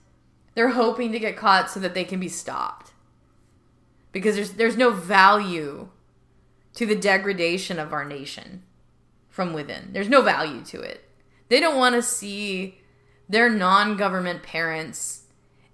they're 0.54 0.71
hoping 0.71 1.12
to 1.12 1.18
get 1.18 1.37
caught 1.37 1.71
so 1.71 1.80
that 1.80 1.94
they 1.94 2.04
can 2.04 2.21
be 2.21 2.28
stopped. 2.28 2.92
Because 4.12 4.35
there's 4.37 4.52
there's 4.52 4.76
no 4.76 4.90
value 4.90 5.88
to 6.75 6.87
the 6.87 6.97
degradation 6.97 7.78
of 7.78 7.92
our 7.92 8.04
nation 8.04 8.62
from 9.28 9.52
within. 9.52 9.92
There's 9.92 10.09
no 10.09 10.23
value 10.23 10.62
to 10.66 10.80
it. 10.80 11.09
They 11.49 11.61
don't 11.61 11.78
want 11.78 11.94
to 11.94 12.02
see 12.02 12.78
their 13.28 13.49
non-government 13.49 14.42
parents 14.42 15.23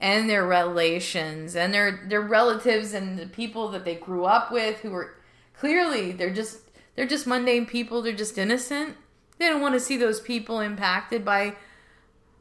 and 0.00 0.30
their 0.30 0.47
relations 0.47 1.56
and 1.56 1.75
their 1.75 2.04
their 2.08 2.20
relatives 2.20 2.94
and 2.94 3.18
the 3.18 3.26
people 3.26 3.68
that 3.68 3.85
they 3.85 3.97
grew 3.97 4.25
up 4.25 4.52
with 4.52 4.78
who 4.80 4.90
were 4.90 5.16
clearly 5.54 6.12
they're 6.12 6.32
just 6.32 6.58
they're 6.94 7.06
just 7.06 7.26
mundane 7.26 7.66
people 7.66 8.00
they're 8.00 8.12
just 8.12 8.38
innocent 8.38 8.97
they 9.38 9.49
don't 9.49 9.61
want 9.61 9.75
to 9.75 9.80
see 9.80 9.97
those 9.97 10.20
people 10.20 10.61
impacted 10.61 11.25
by 11.25 11.56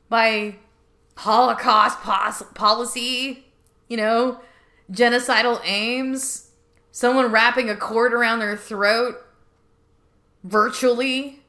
by 0.08 0.56
holocaust 1.18 2.00
pos- 2.02 2.44
policy 2.54 3.46
you 3.88 3.98
know 3.98 4.40
genocidal 4.92 5.60
aims 5.64 6.52
someone 6.92 7.32
wrapping 7.32 7.70
a 7.70 7.76
cord 7.76 8.14
around 8.14 8.40
their 8.40 8.58
throat 8.58 9.18
virtually 10.44 11.42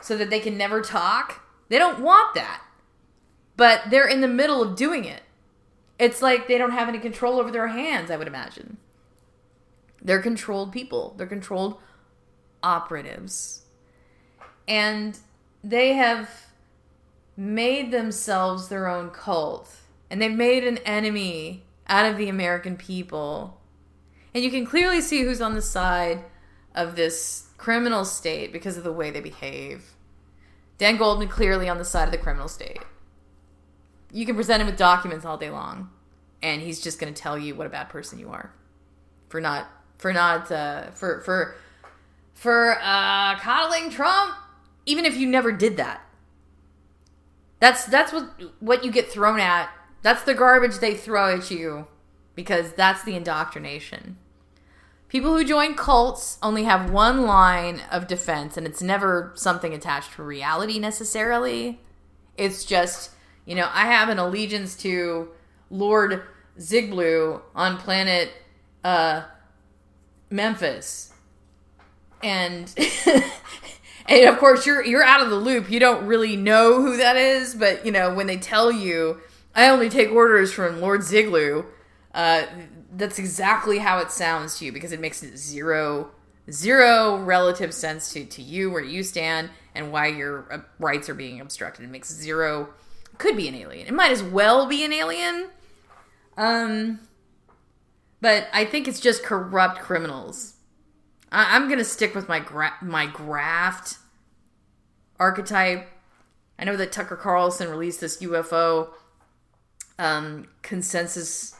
so 0.00 0.16
that 0.16 0.30
they 0.30 0.40
can 0.40 0.56
never 0.56 0.80
talk 0.80 1.42
they 1.68 1.78
don't 1.78 2.00
want 2.00 2.34
that 2.34 2.62
but 3.60 3.90
they're 3.90 4.08
in 4.08 4.22
the 4.22 4.26
middle 4.26 4.62
of 4.62 4.74
doing 4.74 5.04
it. 5.04 5.22
It's 5.98 6.22
like 6.22 6.48
they 6.48 6.56
don't 6.56 6.70
have 6.70 6.88
any 6.88 6.98
control 6.98 7.38
over 7.38 7.50
their 7.50 7.68
hands, 7.68 8.10
I 8.10 8.16
would 8.16 8.26
imagine. 8.26 8.78
They're 10.00 10.22
controlled 10.22 10.72
people, 10.72 11.12
they're 11.18 11.26
controlled 11.26 11.78
operatives. 12.62 13.66
And 14.66 15.18
they 15.62 15.92
have 15.92 16.46
made 17.40 17.90
themselves 17.90 18.68
their 18.68 18.88
own 18.88 19.10
cult. 19.10 19.76
And 20.10 20.20
they've 20.20 20.30
made 20.30 20.64
an 20.64 20.78
enemy 20.78 21.64
out 21.86 22.10
of 22.10 22.16
the 22.16 22.28
American 22.28 22.76
people. 22.76 23.60
And 24.34 24.44
you 24.44 24.50
can 24.50 24.66
clearly 24.66 25.00
see 25.00 25.22
who's 25.22 25.40
on 25.40 25.54
the 25.54 25.62
side 25.62 26.24
of 26.74 26.96
this 26.96 27.48
criminal 27.56 28.04
state 28.04 28.52
because 28.52 28.76
of 28.76 28.84
the 28.84 28.92
way 28.92 29.10
they 29.10 29.20
behave. 29.20 29.94
Dan 30.78 30.96
Goldman 30.96 31.28
clearly 31.28 31.68
on 31.68 31.78
the 31.78 31.84
side 31.84 32.04
of 32.04 32.12
the 32.12 32.18
criminal 32.18 32.48
state 32.48 32.80
you 34.12 34.26
can 34.26 34.34
present 34.34 34.60
him 34.60 34.66
with 34.66 34.76
documents 34.76 35.24
all 35.24 35.36
day 35.36 35.50
long, 35.50 35.90
and 36.42 36.60
he's 36.62 36.80
just 36.80 36.98
going 36.98 37.12
to 37.12 37.20
tell 37.20 37.38
you 37.38 37.54
what 37.54 37.66
a 37.66 37.70
bad 37.70 37.88
person 37.88 38.18
you 38.18 38.30
are 38.30 38.52
for 39.28 39.40
not 39.40 39.68
for 39.98 40.12
not 40.12 40.50
uh, 40.50 40.90
for 40.90 41.20
for 41.20 41.54
for 42.34 42.78
uh, 42.80 43.38
coddling 43.38 43.90
Trump, 43.90 44.34
even 44.86 45.04
if 45.04 45.16
you 45.16 45.26
never 45.26 45.52
did 45.52 45.76
that. 45.76 46.02
That's 47.60 47.84
that's 47.86 48.12
what 48.12 48.30
what 48.60 48.84
you 48.84 48.90
get 48.90 49.10
thrown 49.10 49.40
at. 49.40 49.70
That's 50.02 50.22
the 50.22 50.34
garbage 50.34 50.78
they 50.78 50.94
throw 50.94 51.36
at 51.36 51.50
you 51.50 51.86
because 52.34 52.72
that's 52.72 53.04
the 53.04 53.14
indoctrination. 53.14 54.16
People 55.08 55.36
who 55.36 55.44
join 55.44 55.74
cults 55.74 56.38
only 56.42 56.64
have 56.64 56.90
one 56.90 57.26
line 57.26 57.82
of 57.90 58.06
defense, 58.06 58.56
and 58.56 58.66
it's 58.66 58.80
never 58.80 59.32
something 59.34 59.74
attached 59.74 60.14
to 60.14 60.22
reality 60.22 60.78
necessarily. 60.78 61.80
It's 62.36 62.64
just 62.64 63.10
you 63.44 63.54
know, 63.54 63.68
I 63.72 63.86
have 63.86 64.08
an 64.08 64.18
allegiance 64.18 64.76
to 64.76 65.28
Lord 65.70 66.22
Zigblue 66.58 67.40
on 67.54 67.78
planet 67.78 68.30
uh, 68.84 69.22
Memphis. 70.30 71.12
And 72.22 72.72
and 74.10 74.28
of 74.28 74.38
course 74.38 74.66
you're 74.66 74.84
you're 74.84 75.02
out 75.02 75.22
of 75.22 75.30
the 75.30 75.36
loop. 75.36 75.70
You 75.70 75.80
don't 75.80 76.06
really 76.06 76.36
know 76.36 76.82
who 76.82 76.96
that 76.98 77.16
is, 77.16 77.54
but 77.54 77.86
you 77.86 77.92
know, 77.92 78.12
when 78.12 78.26
they 78.26 78.36
tell 78.36 78.70
you 78.70 79.20
I 79.54 79.68
only 79.68 79.88
take 79.88 80.10
orders 80.10 80.52
from 80.52 80.80
Lord 80.80 81.00
Zigblue, 81.00 81.64
uh, 82.14 82.42
that's 82.92 83.18
exactly 83.18 83.78
how 83.78 83.98
it 83.98 84.10
sounds 84.10 84.58
to 84.58 84.64
you 84.64 84.72
because 84.72 84.92
it 84.92 85.00
makes 85.00 85.20
zero 85.36 86.10
zero 86.50 87.16
relative 87.18 87.72
sense 87.72 88.12
to, 88.12 88.24
to 88.24 88.42
you 88.42 88.70
where 88.70 88.82
you 88.82 89.02
stand 89.02 89.50
and 89.74 89.92
why 89.92 90.08
your 90.08 90.52
uh, 90.52 90.58
rights 90.78 91.08
are 91.08 91.14
being 91.14 91.40
obstructed. 91.40 91.84
It 91.84 91.90
makes 91.90 92.12
zero 92.12 92.70
could 93.18 93.36
be 93.36 93.48
an 93.48 93.54
alien. 93.54 93.86
It 93.86 93.94
might 93.94 94.10
as 94.10 94.22
well 94.22 94.66
be 94.66 94.84
an 94.84 94.92
alien. 94.92 95.50
Um, 96.36 97.00
but 98.20 98.48
I 98.52 98.64
think 98.64 98.88
it's 98.88 99.00
just 99.00 99.22
corrupt 99.22 99.80
criminals. 99.80 100.54
I- 101.30 101.56
am 101.56 101.68
gonna 101.68 101.84
stick 101.84 102.14
with 102.14 102.28
my 102.28 102.40
gra- 102.40 102.76
my 102.80 103.06
graft 103.06 103.98
archetype. 105.20 105.86
I 106.58 106.64
know 106.64 106.76
that 106.76 106.90
Tucker 106.90 107.16
Carlson 107.16 107.70
released 107.70 108.00
this 108.00 108.20
UFO 108.22 108.88
um, 109.98 110.48
consensus 110.62 111.54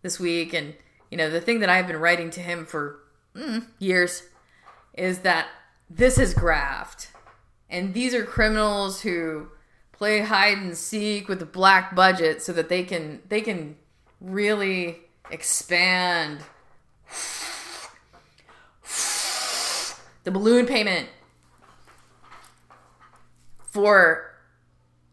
this 0.00 0.18
week, 0.18 0.52
and 0.52 0.74
you 1.10 1.18
know 1.18 1.30
the 1.30 1.40
thing 1.40 1.60
that 1.60 1.68
I've 1.68 1.86
been 1.86 1.98
writing 1.98 2.30
to 2.30 2.40
him 2.40 2.66
for 2.66 2.98
mm, 3.36 3.66
years 3.78 4.24
is 4.94 5.20
that 5.20 5.46
this 5.88 6.18
is 6.18 6.34
graft, 6.34 7.08
and 7.70 7.94
these 7.94 8.14
are 8.14 8.24
criminals 8.24 9.02
who 9.02 9.48
play 9.92 10.20
hide 10.20 10.58
and 10.58 10.76
seek 10.76 11.28
with 11.28 11.40
a 11.42 11.46
black 11.46 11.94
budget 11.94 12.42
so 12.42 12.52
that 12.52 12.68
they 12.68 12.82
can 12.82 13.20
they 13.28 13.40
can 13.40 13.76
really 14.20 14.98
expand 15.30 16.40
the 20.24 20.30
balloon 20.30 20.66
payment 20.66 21.08
for 23.72 24.30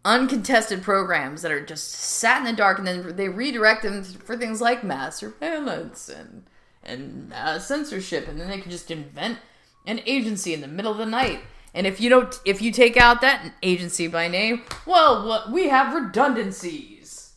uncontested 0.06 0.82
programs 0.82 1.42
that 1.42 1.52
are 1.52 1.66
just 1.66 1.92
sat 1.92 2.38
in 2.38 2.46
the 2.46 2.54
dark 2.54 2.78
and 2.78 2.88
then 2.88 3.16
they 3.16 3.28
redirect 3.28 3.84
them 3.84 4.04
for 4.04 4.38
things 4.38 4.62
like 4.62 4.84
mass 4.84 5.18
surveillance 5.18 6.08
and 6.08 6.44
and 6.84 7.34
uh, 7.34 7.60
censorship 7.60 8.28
and 8.28 8.40
then 8.40 8.50
they 8.50 8.62
can 8.62 8.72
just 8.72 8.90
invent 8.90 9.40
an 9.86 10.00
agency 10.06 10.54
in 10.54 10.62
the 10.62 10.68
middle 10.68 10.92
of 10.92 10.98
the 10.98 11.06
night 11.06 11.42
and 11.74 11.86
if 11.86 12.02
you 12.02 12.10
don't, 12.10 12.40
if 12.46 12.62
you 12.62 12.72
take 12.72 12.98
out 12.98 13.22
that 13.22 13.54
agency 13.62 14.08
by 14.08 14.28
name, 14.28 14.64
well, 14.86 15.28
what 15.28 15.52
we 15.52 15.70
have 15.70 15.94
redundancies. 15.94 17.34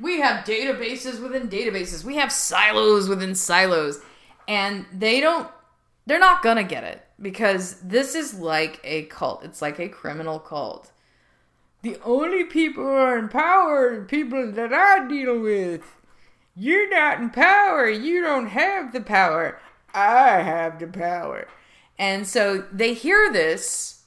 We 0.00 0.20
have 0.20 0.44
databases 0.44 1.22
within 1.22 1.48
databases. 1.48 2.04
We 2.04 2.16
have 2.16 2.32
silos 2.32 3.08
within 3.08 3.34
silos, 3.34 4.00
and 4.48 4.86
they 4.92 5.20
don't. 5.20 5.48
They're 6.06 6.18
not 6.18 6.42
gonna 6.42 6.64
get 6.64 6.84
it 6.84 7.04
because 7.20 7.80
this 7.80 8.14
is 8.14 8.34
like 8.34 8.80
a 8.84 9.04
cult. 9.04 9.44
It's 9.44 9.62
like 9.62 9.78
a 9.78 9.88
criminal 9.88 10.38
cult. 10.38 10.92
The 11.82 11.98
only 12.04 12.44
people 12.44 12.84
who 12.84 12.90
are 12.90 13.18
in 13.18 13.28
power 13.28 13.92
are 13.92 14.04
people 14.04 14.50
that 14.52 14.72
I 14.72 15.06
deal 15.06 15.38
with. 15.38 15.82
You're 16.56 16.88
not 16.88 17.20
in 17.20 17.30
power. 17.30 17.88
You 17.88 18.22
don't 18.22 18.46
have 18.48 18.92
the 18.92 19.00
power. 19.00 19.60
I 19.92 20.40
have 20.42 20.78
the 20.78 20.86
power. 20.86 21.48
And 21.98 22.26
so 22.26 22.64
they 22.72 22.94
hear 22.94 23.30
this 23.32 24.04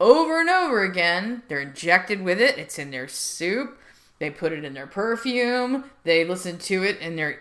over 0.00 0.40
and 0.40 0.50
over 0.50 0.82
again. 0.82 1.42
They're 1.48 1.60
injected 1.60 2.22
with 2.22 2.40
it. 2.40 2.58
It's 2.58 2.78
in 2.78 2.90
their 2.90 3.08
soup. 3.08 3.78
They 4.18 4.30
put 4.30 4.52
it 4.52 4.64
in 4.64 4.74
their 4.74 4.86
perfume. 4.86 5.84
They 6.04 6.24
listen 6.24 6.58
to 6.58 6.82
it 6.84 6.98
in 6.98 7.16
their 7.16 7.40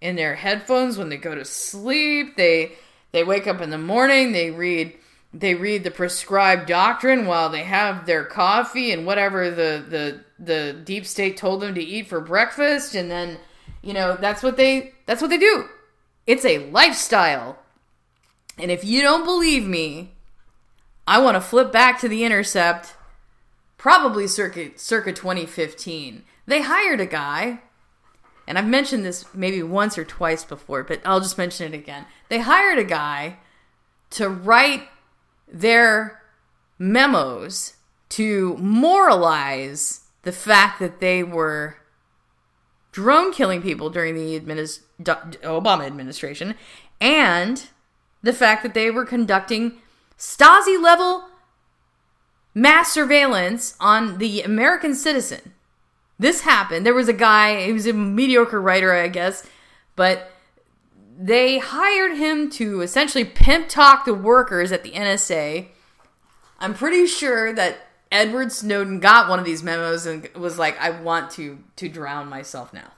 in 0.00 0.16
their 0.16 0.34
headphones 0.34 0.98
when 0.98 1.08
they 1.08 1.16
go 1.16 1.34
to 1.34 1.44
sleep. 1.44 2.36
They 2.36 2.72
they 3.12 3.24
wake 3.24 3.46
up 3.46 3.60
in 3.60 3.70
the 3.70 3.78
morning, 3.78 4.32
they 4.32 4.50
read 4.50 4.94
they 5.34 5.54
read 5.54 5.82
the 5.82 5.90
prescribed 5.90 6.66
doctrine 6.66 7.24
while 7.24 7.48
they 7.48 7.62
have 7.62 8.04
their 8.04 8.24
coffee 8.24 8.92
and 8.92 9.06
whatever 9.06 9.50
the 9.50 9.84
the 9.88 10.20
the 10.38 10.72
deep 10.84 11.06
state 11.06 11.36
told 11.36 11.62
them 11.62 11.74
to 11.74 11.82
eat 11.82 12.06
for 12.06 12.20
breakfast 12.20 12.94
and 12.94 13.10
then 13.10 13.38
you 13.80 13.94
know 13.94 14.16
that's 14.16 14.42
what 14.42 14.56
they 14.56 14.92
that's 15.06 15.22
what 15.22 15.30
they 15.30 15.38
do. 15.38 15.66
It's 16.26 16.44
a 16.44 16.70
lifestyle. 16.70 17.58
And 18.58 18.70
if 18.70 18.84
you 18.84 19.02
don't 19.02 19.24
believe 19.24 19.66
me, 19.66 20.12
I 21.06 21.18
want 21.18 21.36
to 21.36 21.40
flip 21.40 21.72
back 21.72 21.98
to 22.00 22.08
the 22.08 22.24
Intercept, 22.24 22.94
probably 23.76 24.28
circa, 24.28 24.70
circa 24.76 25.12
2015. 25.12 26.22
They 26.46 26.62
hired 26.62 27.00
a 27.00 27.06
guy, 27.06 27.60
and 28.46 28.58
I've 28.58 28.66
mentioned 28.66 29.04
this 29.04 29.24
maybe 29.34 29.62
once 29.62 29.96
or 29.96 30.04
twice 30.04 30.44
before, 30.44 30.82
but 30.82 31.00
I'll 31.04 31.20
just 31.20 31.38
mention 31.38 31.72
it 31.72 31.76
again. 31.76 32.06
They 32.28 32.40
hired 32.40 32.78
a 32.78 32.84
guy 32.84 33.38
to 34.10 34.28
write 34.28 34.88
their 35.46 36.22
memos 36.78 37.74
to 38.10 38.56
moralize 38.58 40.00
the 40.22 40.32
fact 40.32 40.80
that 40.80 41.00
they 41.00 41.22
were 41.22 41.76
drone 42.90 43.32
killing 43.32 43.62
people 43.62 43.90
during 43.90 44.14
the 44.14 44.38
administ- 44.38 44.80
Obama 45.00 45.86
administration 45.86 46.54
and 47.00 47.68
the 48.22 48.32
fact 48.32 48.62
that 48.62 48.74
they 48.74 48.90
were 48.90 49.04
conducting 49.04 49.78
Stasi 50.18 50.80
level 50.80 51.24
mass 52.54 52.92
surveillance 52.92 53.74
on 53.80 54.18
the 54.18 54.42
American 54.42 54.94
citizen. 54.94 55.54
This 56.18 56.42
happened. 56.42 56.86
There 56.86 56.94
was 56.94 57.08
a 57.08 57.14
guy, 57.14 57.64
he 57.64 57.72
was 57.72 57.86
a 57.86 57.92
mediocre 57.92 58.60
writer, 58.60 58.92
I 58.94 59.08
guess, 59.08 59.46
but 59.96 60.30
they 61.18 61.58
hired 61.58 62.16
him 62.16 62.50
to 62.50 62.80
essentially 62.80 63.24
pimp 63.24 63.68
talk 63.68 64.04
the 64.04 64.14
workers 64.14 64.72
at 64.72 64.82
the 64.82 64.92
NSA. 64.92 65.68
I'm 66.58 66.74
pretty 66.74 67.06
sure 67.06 67.52
that 67.52 67.78
Edward 68.10 68.52
Snowden 68.52 69.00
got 69.00 69.28
one 69.28 69.38
of 69.38 69.44
these 69.44 69.62
memos 69.62 70.06
and 70.06 70.28
was 70.34 70.58
like, 70.58 70.78
I 70.80 70.90
want 70.90 71.30
to 71.32 71.58
to 71.76 71.88
drown 71.88 72.28
myself 72.28 72.72
now. 72.72 72.92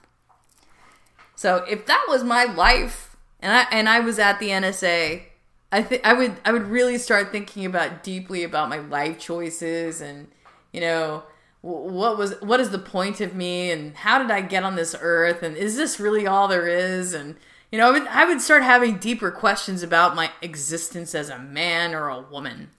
So 1.35 1.65
if 1.69 1.85
that 1.85 2.05
was 2.07 2.23
my 2.23 2.45
life 2.45 3.15
and 3.39 3.53
I 3.53 3.65
and 3.71 3.87
I 3.89 3.99
was 3.99 4.19
at 4.19 4.39
the 4.39 4.49
NSA, 4.49 5.23
I 5.71 5.83
think 5.83 6.05
I 6.05 6.13
would 6.13 6.35
I 6.43 6.51
would 6.51 6.67
really 6.67 6.97
start 6.97 7.31
thinking 7.31 7.65
about 7.65 8.03
deeply 8.03 8.43
about 8.43 8.69
my 8.69 8.79
life 8.79 9.19
choices 9.19 10.01
and 10.01 10.27
you 10.71 10.81
know 10.81 11.23
what 11.65 12.15
was 12.15 12.35
what 12.41 12.59
is 12.59 12.69
the 12.69 12.77
point 12.77 13.19
of 13.19 13.33
me 13.33 13.71
and 13.71 13.95
how 13.95 14.19
did 14.19 14.29
I 14.29 14.41
get 14.41 14.63
on 14.63 14.75
this 14.75 14.95
earth 14.99 15.41
and 15.41 15.57
is 15.57 15.75
this 15.75 15.99
really 15.99 16.27
all 16.27 16.47
there 16.47 16.67
is? 16.67 17.13
And 17.13 17.35
you 17.71 17.79
know 17.79 17.89
I 17.89 17.91
would, 17.91 18.07
I 18.07 18.25
would 18.25 18.39
start 18.39 18.61
having 18.61 18.97
deeper 18.97 19.31
questions 19.31 19.81
about 19.81 20.15
my 20.15 20.29
existence 20.43 21.15
as 21.15 21.29
a 21.29 21.39
man 21.39 21.95
or 21.95 22.07
a 22.07 22.21
woman. 22.21 22.69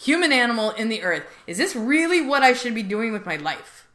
Human 0.00 0.32
animal 0.32 0.70
in 0.70 0.88
the 0.88 1.02
earth. 1.02 1.24
Is 1.46 1.58
this 1.58 1.76
really 1.76 2.22
what 2.22 2.42
I 2.42 2.54
should 2.54 2.74
be 2.74 2.82
doing 2.82 3.12
with 3.12 3.26
my 3.26 3.36
life? 3.36 3.86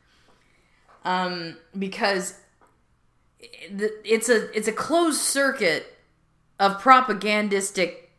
Um 1.03 1.57
because 1.77 2.35
it's 3.39 4.29
a 4.29 4.55
it's 4.55 4.67
a 4.67 4.73
closed 4.73 5.21
circuit 5.21 5.97
of 6.59 6.79
propagandistic 6.79 8.11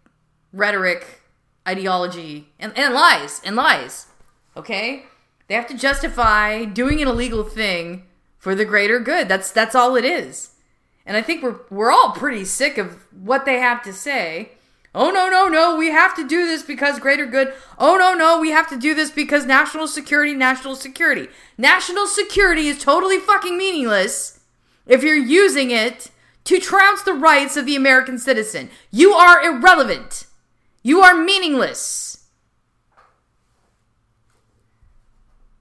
rhetoric 0.53 1.21
ideology 1.69 2.49
and, 2.59 2.77
and 2.77 2.95
lies 2.95 3.41
and 3.45 3.55
lies 3.55 4.07
okay 4.57 5.05
they 5.51 5.57
have 5.57 5.67
to 5.67 5.77
justify 5.77 6.65
doing 6.65 7.03
an 7.03 7.09
illegal 7.09 7.43
thing 7.43 8.05
for 8.39 8.55
the 8.55 8.65
greater 8.65 9.01
good. 9.01 9.27
That's 9.27 9.51
that's 9.51 9.75
all 9.75 9.97
it 9.97 10.05
is. 10.05 10.53
And 11.05 11.17
I 11.17 11.23
think 11.23 11.43
we're 11.43 11.57
we're 11.71 11.91
all 11.91 12.13
pretty 12.13 12.45
sick 12.45 12.79
of 12.79 13.05
what 13.13 13.47
they 13.47 13.59
have 13.59 13.83
to 13.83 13.93
say. 13.93 14.53
Oh 14.95 15.11
no 15.11 15.29
no 15.29 15.49
no, 15.49 15.77
we 15.77 15.91
have 15.91 16.15
to 16.15 16.29
do 16.29 16.47
this 16.47 16.63
because 16.63 17.01
greater 17.01 17.27
good. 17.27 17.53
Oh 17.81 17.97
no 17.97 18.15
no, 18.15 18.39
we 18.41 18.51
have 18.51 18.69
to 18.69 18.79
do 18.79 18.95
this 18.95 19.11
because 19.11 19.45
national 19.45 19.89
security, 19.89 20.35
national 20.35 20.77
security. 20.77 21.27
National 21.59 22.07
security 22.07 22.69
is 22.69 22.79
totally 22.79 23.19
fucking 23.19 23.59
meaningless 23.59 24.39
if 24.87 25.03
you're 25.03 25.17
using 25.17 25.73
it 25.73 26.13
to 26.45 26.61
trounce 26.61 27.03
the 27.03 27.13
rights 27.13 27.57
of 27.57 27.67
the 27.67 27.75
American 27.75 28.21
citizen. 28.21 28.71
You 28.93 29.15
are 29.15 29.43
irrelevant. 29.43 30.29
You 30.85 31.01
are 31.01 31.17
meaningless. 31.17 32.10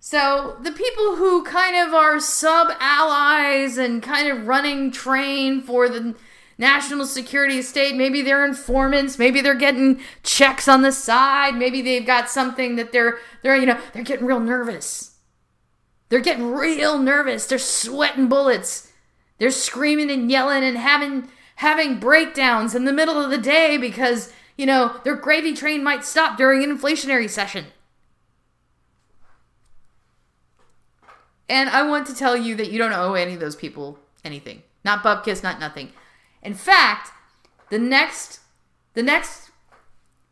So 0.09 0.57
the 0.59 0.71
people 0.71 1.17
who 1.17 1.43
kind 1.43 1.75
of 1.75 1.93
are 1.93 2.19
sub 2.19 2.69
allies 2.79 3.77
and 3.77 4.01
kind 4.01 4.27
of 4.27 4.47
running 4.47 4.89
train 4.89 5.61
for 5.61 5.87
the 5.87 6.15
national 6.57 7.05
security 7.05 7.61
state, 7.61 7.95
maybe 7.95 8.23
they're 8.23 8.43
informants, 8.43 9.19
maybe 9.19 9.39
they're 9.39 9.53
getting 9.53 9.99
checks 10.23 10.67
on 10.67 10.81
the 10.81 10.91
side, 10.91 11.57
maybe 11.57 11.83
they've 11.83 12.07
got 12.07 12.27
something 12.27 12.75
that 12.75 12.91
they're 12.91 13.19
they're 13.43 13.55
you 13.55 13.67
know, 13.67 13.79
they're 13.93 14.01
getting 14.01 14.25
real 14.25 14.39
nervous. 14.39 15.15
They're 16.09 16.21
getting 16.21 16.53
real 16.53 16.97
nervous. 16.97 17.45
They're 17.45 17.59
sweating 17.59 18.29
bullets. 18.29 18.91
They're 19.37 19.51
screaming 19.51 20.09
and 20.09 20.31
yelling 20.31 20.63
and 20.63 20.75
having 20.75 21.29
having 21.57 21.99
breakdowns 21.99 22.73
in 22.73 22.85
the 22.85 22.93
middle 22.93 23.23
of 23.23 23.29
the 23.29 23.37
day 23.37 23.77
because, 23.77 24.33
you 24.57 24.65
know, 24.65 24.99
their 25.03 25.15
gravy 25.15 25.53
train 25.53 25.83
might 25.83 26.03
stop 26.03 26.35
during 26.35 26.63
an 26.63 26.75
inflationary 26.75 27.29
session. 27.29 27.67
And 31.49 31.69
I 31.69 31.81
want 31.81 32.05
to 32.07 32.15
tell 32.15 32.37
you 32.37 32.55
that 32.55 32.71
you 32.71 32.77
don't 32.77 32.93
owe 32.93 33.15
any 33.15 33.33
of 33.33 33.39
those 33.39 33.55
people 33.55 33.99
anything. 34.23 34.63
Not 34.85 35.03
Bupkis, 35.03 35.43
not 35.43 35.59
nothing. 35.59 35.91
In 36.43 36.53
fact, 36.53 37.11
the 37.69 37.79
next 37.79 38.39
the 38.93 39.03
next 39.03 39.51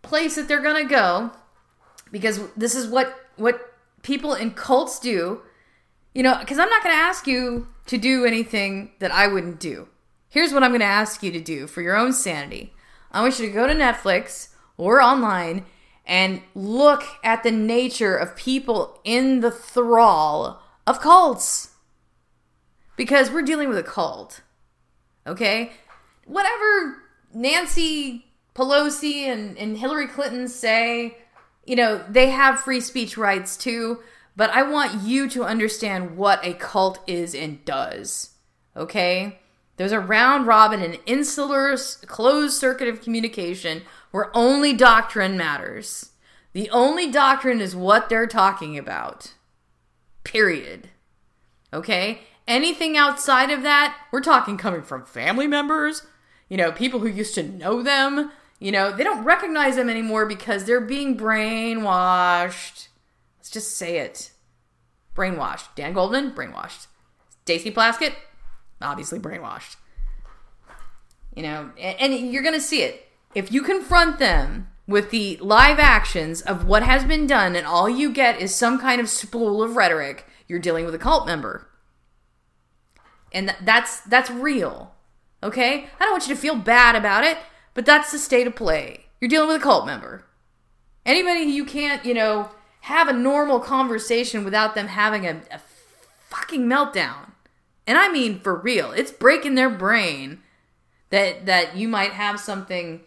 place 0.02 0.36
that 0.36 0.48
they're 0.48 0.62
going 0.62 0.88
to 0.88 0.90
go 0.90 1.32
because 2.12 2.40
this 2.56 2.76
is 2.76 2.88
what 2.88 3.16
what 3.36 3.74
people 4.04 4.34
in 4.34 4.52
cults 4.52 5.00
do, 5.00 5.42
you 6.14 6.24
know, 6.24 6.36
cuz 6.46 6.60
I'm 6.60 6.70
not 6.70 6.84
going 6.84 6.96
to 6.96 7.02
ask 7.02 7.28
you 7.28 7.68
to 7.88 7.98
do 7.98 8.26
anything 8.26 8.92
that 9.00 9.12
I 9.12 9.28
wouldn't 9.28 9.60
do. 9.60 9.88
Here's 10.30 10.54
what 10.54 10.64
I'm 10.64 10.72
going 10.72 10.82
to 10.82 10.86
ask 10.86 11.24
you 11.24 11.32
to 11.32 11.42
do 11.42 11.68
for 11.68 11.82
your 11.82 11.96
own 11.96 12.14
sanity. 12.14 12.74
I 13.12 13.22
want 13.22 13.40
you 13.40 13.46
to 13.48 13.52
go 13.52 13.66
to 13.66 13.74
Netflix 13.74 14.50
or 14.78 15.02
online 15.02 15.66
and 16.06 16.42
look 16.54 17.04
at 17.24 17.44
the 17.44 17.52
nature 17.52 18.16
of 18.16 18.36
people 18.36 19.00
in 19.04 19.40
the 19.40 19.52
thrall 19.52 20.62
of 20.88 21.02
cults. 21.02 21.76
Because 22.96 23.30
we're 23.30 23.44
dealing 23.44 23.70
with 23.70 23.78
a 23.78 23.84
cult. 23.84 24.42
Okay? 25.28 25.74
Whatever 26.26 27.04
Nancy 27.34 28.26
Pelosi 28.56 29.26
and, 29.26 29.56
and 29.58 29.78
Hillary 29.78 30.08
Clinton 30.08 30.48
say, 30.48 31.18
you 31.66 31.76
know, 31.76 32.04
they 32.10 32.32
have 32.32 32.62
free 32.62 32.82
speech 32.82 33.18
rights 33.18 33.56
too, 33.56 34.00
but 34.36 34.50
I 34.50 34.64
want 34.64 35.04
you 35.04 35.30
to 35.30 35.44
understand 35.44 36.18
what 36.18 36.44
a 36.44 36.54
cult 36.54 37.00
is 37.06 37.36
and 37.36 37.64
does. 37.66 38.32
Okay? 38.76 39.40
There's 39.76 39.92
a 39.92 40.00
round 40.00 40.48
robin, 40.48 40.82
an 40.82 40.98
insular 41.06 41.78
closed 42.08 42.56
circuit 42.56 42.88
of 42.88 43.02
communication 43.02 43.84
where 44.10 44.36
only 44.36 44.74
doctrine 44.74 45.38
matters. 45.38 46.12
The 46.54 46.70
only 46.72 47.12
doctrine 47.12 47.62
is 47.62 47.76
what 47.76 48.10
they're 48.10 48.26
talking 48.26 48.78
about. 48.78 49.34
Period. 50.28 50.90
Okay? 51.74 52.20
Anything 52.48 52.98
outside 52.98 53.50
of 53.50 53.64
that, 53.64 53.98
we're 54.12 54.22
talking 54.22 54.58
coming 54.58 54.82
from 54.82 55.06
family 55.06 55.48
members, 55.48 56.06
you 56.50 56.58
know, 56.58 56.72
people 56.72 57.00
who 57.00 57.08
used 57.08 57.34
to 57.36 57.44
know 57.44 57.82
them. 57.82 58.32
You 58.60 58.72
know, 58.72 58.92
they 58.92 59.04
don't 59.04 59.24
recognize 59.24 59.78
them 59.78 59.90
anymore 59.90 60.26
because 60.26 60.66
they're 60.66 60.82
being 60.82 61.18
brainwashed. 61.18 62.88
Let's 63.38 63.50
just 63.50 63.78
say 63.78 64.00
it. 64.00 64.32
Brainwashed. 65.16 65.68
Dan 65.76 65.94
Goldman, 65.94 66.32
brainwashed. 66.32 66.88
Stacey 67.44 67.72
Plaskett, 67.72 68.14
obviously 68.82 69.20
brainwashed. 69.20 69.78
You 71.36 71.44
know, 71.44 71.72
and, 71.80 72.14
and 72.14 72.34
you're 72.34 72.44
going 72.44 72.54
to 72.54 72.62
see 72.62 72.82
it. 72.82 73.08
If 73.34 73.52
you 73.52 73.62
confront 73.62 74.20
them 74.20 74.68
with 74.88 75.10
the 75.10 75.38
live 75.42 75.80
actions 75.80 76.42
of 76.42 76.66
what 76.66 76.84
has 76.84 77.04
been 77.04 77.28
done 77.28 77.56
and 77.56 77.68
all 77.68 77.90
you 77.90 78.12
get 78.12 78.40
is 78.40 78.56
some 78.56 78.80
kind 78.80 79.02
of 79.02 79.10
spool 79.10 79.62
of 79.62 79.76
rhetoric, 79.76 80.26
you're 80.48 80.60
dealing 80.60 80.86
with 80.86 80.96
a 80.96 81.00
cult 81.00 81.28
member. 81.28 81.68
And 83.34 83.54
that's 83.62 84.00
that's 84.02 84.30
real. 84.30 84.96
Okay? 85.44 85.88
I 86.00 86.04
don't 86.04 86.12
want 86.12 86.28
you 86.28 86.34
to 86.34 86.42
feel 86.42 86.56
bad 86.56 86.96
about 86.96 87.24
it, 87.24 87.38
but 87.74 87.86
that's 87.86 88.12
the 88.12 88.18
state 88.18 88.48
of 88.48 88.56
play. 88.56 89.06
You're 89.20 89.30
dealing 89.30 89.50
with 89.50 89.58
a 89.58 89.64
cult 89.64 89.86
member. 89.86 90.26
Anybody 91.06 91.42
you 91.42 91.66
can't, 91.66 92.06
you 92.06 92.14
know, 92.14 92.50
have 92.82 93.10
a 93.10 93.14
normal 93.14 93.60
conversation 93.60 94.46
without 94.46 94.76
them 94.76 94.88
having 94.88 95.26
a, 95.26 95.42
a 95.52 95.60
fucking 96.30 96.66
meltdown. 96.66 97.32
And 97.86 97.98
I 97.98 98.10
mean 98.10 98.40
for 98.40 98.56
real. 98.56 98.92
It's 98.92 99.12
breaking 99.12 99.56
their 99.56 99.70
brain 99.70 100.40
that 101.10 101.46
that 101.46 101.76
you 101.76 101.90
might 101.90 102.12
have 102.12 102.40
something 102.40 103.02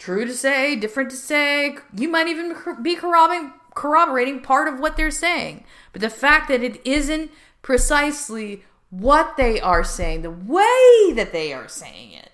true 0.00 0.24
to 0.24 0.34
say, 0.34 0.74
different 0.74 1.10
to 1.10 1.16
say. 1.16 1.76
You 1.96 2.08
might 2.08 2.26
even 2.26 2.56
be 2.82 2.96
corroborating 2.96 3.52
corroborating 3.74 4.40
part 4.40 4.66
of 4.66 4.80
what 4.80 4.96
they're 4.96 5.12
saying. 5.12 5.64
But 5.92 6.02
the 6.02 6.10
fact 6.10 6.48
that 6.48 6.62
it 6.62 6.84
isn't 6.84 7.30
precisely 7.62 8.64
what 8.90 9.36
they 9.36 9.60
are 9.60 9.84
saying, 9.84 10.22
the 10.22 10.30
way 10.30 11.12
that 11.14 11.30
they 11.32 11.52
are 11.52 11.68
saying 11.68 12.12
it, 12.12 12.32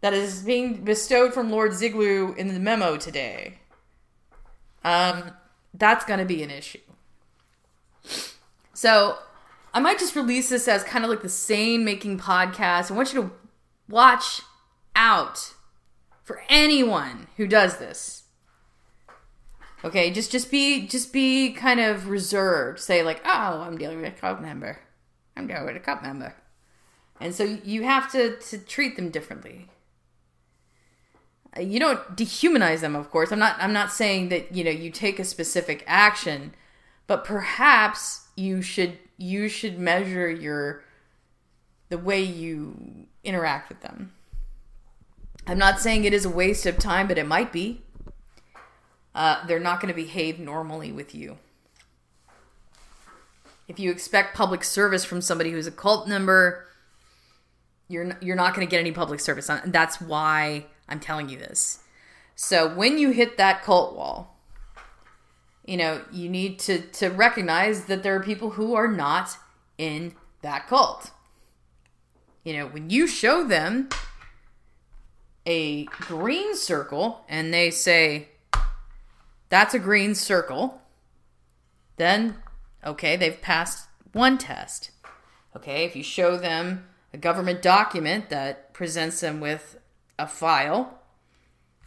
that 0.00 0.12
is 0.12 0.42
being 0.42 0.84
bestowed 0.84 1.34
from 1.34 1.50
Lord 1.50 1.72
Ziglu 1.72 2.36
in 2.36 2.48
the 2.48 2.60
memo 2.60 2.96
today, 2.96 3.58
um, 4.84 5.32
that's 5.74 6.04
going 6.04 6.20
to 6.20 6.24
be 6.24 6.42
an 6.42 6.50
issue. 6.50 6.78
So 8.72 9.18
I 9.74 9.80
might 9.80 9.98
just 9.98 10.14
release 10.14 10.48
this 10.48 10.68
as 10.68 10.84
kind 10.84 11.04
of 11.04 11.10
like 11.10 11.22
the 11.22 11.28
sane 11.28 11.84
making 11.84 12.20
podcast. 12.20 12.90
I 12.90 12.94
want 12.94 13.12
you 13.12 13.22
to 13.22 13.30
watch 13.88 14.42
out 14.94 15.54
for 16.26 16.42
anyone 16.48 17.28
who 17.36 17.46
does 17.46 17.78
this. 17.78 18.24
Okay, 19.84 20.10
just 20.10 20.32
just 20.32 20.50
be 20.50 20.86
just 20.88 21.12
be 21.12 21.52
kind 21.52 21.78
of 21.78 22.08
reserved. 22.08 22.80
Say 22.80 23.02
like, 23.04 23.22
"Oh, 23.24 23.62
I'm 23.64 23.78
dealing 23.78 24.02
with 24.02 24.12
a 24.12 24.20
cult 24.20 24.40
member. 24.40 24.80
I'm 25.36 25.46
dealing 25.46 25.64
with 25.64 25.76
a 25.76 25.80
cult 25.80 26.02
member," 26.02 26.34
and 27.20 27.32
so 27.32 27.44
you 27.44 27.84
have 27.84 28.10
to 28.12 28.36
to 28.38 28.58
treat 28.58 28.96
them 28.96 29.10
differently. 29.10 29.68
Uh, 31.56 31.60
you 31.60 31.78
don't 31.78 32.16
dehumanize 32.16 32.80
them, 32.80 32.96
of 32.96 33.10
course. 33.12 33.30
I'm 33.30 33.38
not 33.38 33.56
I'm 33.60 33.72
not 33.72 33.92
saying 33.92 34.30
that 34.30 34.52
you 34.52 34.64
know 34.64 34.70
you 34.70 34.90
take 34.90 35.20
a 35.20 35.24
specific 35.24 35.84
action, 35.86 36.54
but 37.06 37.24
perhaps 37.24 38.26
you 38.34 38.62
should 38.62 38.98
you 39.16 39.48
should 39.48 39.78
measure 39.78 40.28
your 40.28 40.82
the 41.88 41.98
way 41.98 42.20
you 42.20 43.06
interact 43.22 43.68
with 43.68 43.82
them. 43.82 44.12
I'm 45.46 45.58
not 45.58 45.80
saying 45.80 46.04
it 46.04 46.12
is 46.12 46.24
a 46.24 46.30
waste 46.30 46.66
of 46.66 46.78
time, 46.78 47.06
but 47.06 47.18
it 47.18 47.26
might 47.26 47.52
be. 47.52 47.82
Uh, 49.14 49.46
they're 49.46 49.60
not 49.60 49.80
going 49.80 49.92
to 49.92 49.94
behave 49.94 50.38
normally 50.38 50.92
with 50.92 51.14
you. 51.14 51.38
If 53.68 53.78
you 53.78 53.90
expect 53.90 54.36
public 54.36 54.62
service 54.62 55.04
from 55.04 55.20
somebody 55.20 55.50
who's 55.50 55.66
a 55.66 55.72
cult 55.72 56.06
member, 56.06 56.66
you're 57.88 58.16
you're 58.20 58.36
not 58.36 58.54
going 58.54 58.66
to 58.66 58.70
get 58.70 58.80
any 58.80 58.92
public 58.92 59.20
service. 59.20 59.50
That's 59.64 60.00
why 60.00 60.66
I'm 60.88 61.00
telling 61.00 61.28
you 61.28 61.38
this. 61.38 61.80
So 62.34 62.72
when 62.74 62.98
you 62.98 63.10
hit 63.10 63.38
that 63.38 63.62
cult 63.62 63.96
wall, 63.96 64.36
you 65.64 65.76
know 65.76 66.02
you 66.12 66.28
need 66.28 66.58
to 66.60 66.80
to 66.80 67.08
recognize 67.08 67.86
that 67.86 68.02
there 68.02 68.14
are 68.14 68.22
people 68.22 68.50
who 68.50 68.74
are 68.74 68.88
not 68.88 69.36
in 69.78 70.14
that 70.42 70.68
cult. 70.68 71.10
You 72.44 72.58
know 72.58 72.66
when 72.66 72.90
you 72.90 73.06
show 73.06 73.44
them 73.44 73.88
a 75.46 75.84
green 75.84 76.56
circle 76.56 77.24
and 77.28 77.54
they 77.54 77.70
say, 77.70 78.28
that's 79.48 79.74
a 79.74 79.78
green 79.78 80.14
circle, 80.14 80.82
then 81.96 82.36
Okay, 82.86 83.16
they've 83.16 83.40
passed 83.42 83.88
one 84.12 84.38
test. 84.38 84.92
Okay, 85.56 85.84
if 85.84 85.96
you 85.96 86.04
show 86.04 86.36
them 86.36 86.86
a 87.12 87.18
government 87.18 87.60
document 87.60 88.28
that 88.30 88.72
presents 88.72 89.20
them 89.20 89.40
with 89.40 89.78
a 90.18 90.28
file 90.28 91.00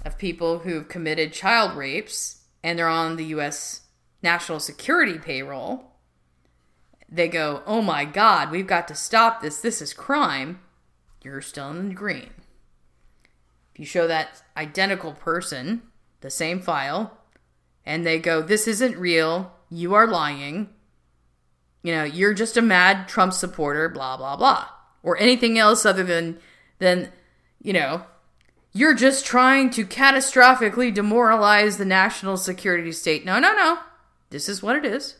of 0.03 0.17
people 0.17 0.59
who've 0.59 0.89
committed 0.89 1.31
child 1.31 1.77
rapes 1.77 2.41
and 2.61 2.77
they're 2.77 2.89
on 2.89 3.15
the 3.15 3.25
US 3.25 3.81
national 4.21 4.59
security 4.59 5.17
payroll, 5.17 5.93
they 7.07 7.29
go, 7.29 7.63
oh 7.65 7.81
my 7.81 8.03
God, 8.03 8.51
we've 8.51 8.67
got 8.67 8.87
to 8.89 8.95
stop 8.95 9.41
this. 9.41 9.61
This 9.61 9.81
is 9.81 9.93
crime. 9.93 10.59
You're 11.23 11.41
still 11.41 11.69
in 11.69 11.89
the 11.89 11.95
green. 11.95 12.31
You 13.79 13.85
show 13.85 14.07
that 14.07 14.43
identical 14.57 15.13
person 15.13 15.83
the 16.19 16.29
same 16.29 16.59
file 16.59 17.17
and 17.85 18.05
they 18.05 18.19
go, 18.19 18.41
this 18.41 18.67
isn't 18.67 18.97
real, 18.97 19.53
you 19.69 19.93
are 19.93 20.05
lying, 20.05 20.67
you 21.81 21.93
know, 21.93 22.03
you're 22.03 22.33
just 22.33 22.57
a 22.57 22.61
mad 22.61 23.07
Trump 23.07 23.31
supporter, 23.31 23.87
blah, 23.87 24.17
blah, 24.17 24.35
blah. 24.35 24.67
Or 25.01 25.15
anything 25.15 25.57
else 25.57 25.85
other 25.85 26.03
than, 26.03 26.39
than, 26.79 27.13
you 27.61 27.71
know, 27.71 28.03
you're 28.73 28.95
just 28.95 29.25
trying 29.25 29.69
to 29.69 29.85
catastrophically 29.85 30.93
demoralize 30.93 31.77
the 31.77 31.85
national 31.85 32.35
security 32.35 32.91
state. 32.91 33.23
No, 33.23 33.39
no, 33.39 33.55
no. 33.55 33.79
This 34.29 34.49
is 34.49 34.61
what 34.61 34.75
it 34.75 34.83
is. 34.83 35.15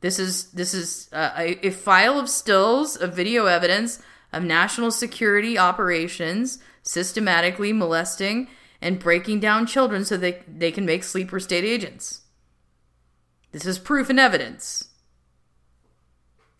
This 0.00 0.18
is 0.18 0.50
this 0.50 0.74
is 0.74 1.08
uh, 1.12 1.30
a, 1.38 1.68
a 1.68 1.70
file 1.70 2.18
of 2.18 2.28
stills 2.28 2.96
of 2.96 3.14
video 3.14 3.46
evidence 3.46 4.02
of 4.32 4.42
national 4.42 4.90
security 4.90 5.56
operations 5.56 6.58
systematically 6.82 7.72
molesting 7.72 8.48
and 8.80 8.98
breaking 8.98 9.40
down 9.40 9.66
children 9.66 10.04
so 10.04 10.16
they, 10.16 10.42
they 10.48 10.72
can 10.72 10.84
make 10.84 11.04
sleeper 11.04 11.38
state 11.38 11.64
agents. 11.64 12.22
This 13.52 13.66
is 13.66 13.78
proof 13.78 14.10
and 14.10 14.18
evidence. 14.18 14.88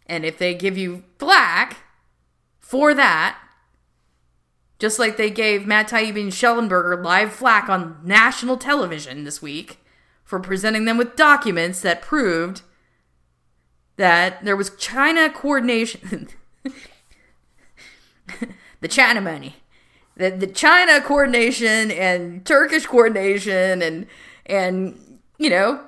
And 0.06 0.24
if 0.24 0.38
they 0.38 0.54
give 0.54 0.78
you 0.78 1.04
flack 1.18 1.78
for 2.58 2.94
that, 2.94 3.38
just 4.78 4.98
like 4.98 5.16
they 5.16 5.30
gave 5.30 5.66
Matt 5.66 5.88
Taibbi 5.88 6.20
and 6.20 6.32
Shellenberger 6.32 7.02
live 7.02 7.32
flack 7.32 7.68
on 7.68 7.98
national 8.02 8.56
television 8.56 9.24
this 9.24 9.40
week 9.40 9.78
for 10.24 10.40
presenting 10.40 10.84
them 10.84 10.98
with 10.98 11.16
documents 11.16 11.80
that 11.80 12.02
proved 12.02 12.62
that 13.96 14.44
there 14.44 14.56
was 14.56 14.74
China 14.76 15.30
coordination. 15.30 16.28
the 18.80 18.88
China 18.88 19.20
money. 19.20 19.61
The, 20.22 20.30
the 20.30 20.46
China 20.46 21.00
coordination 21.00 21.90
and 21.90 22.46
Turkish 22.46 22.86
coordination 22.86 23.82
and 23.82 24.06
and 24.46 25.18
you 25.36 25.50
know 25.50 25.80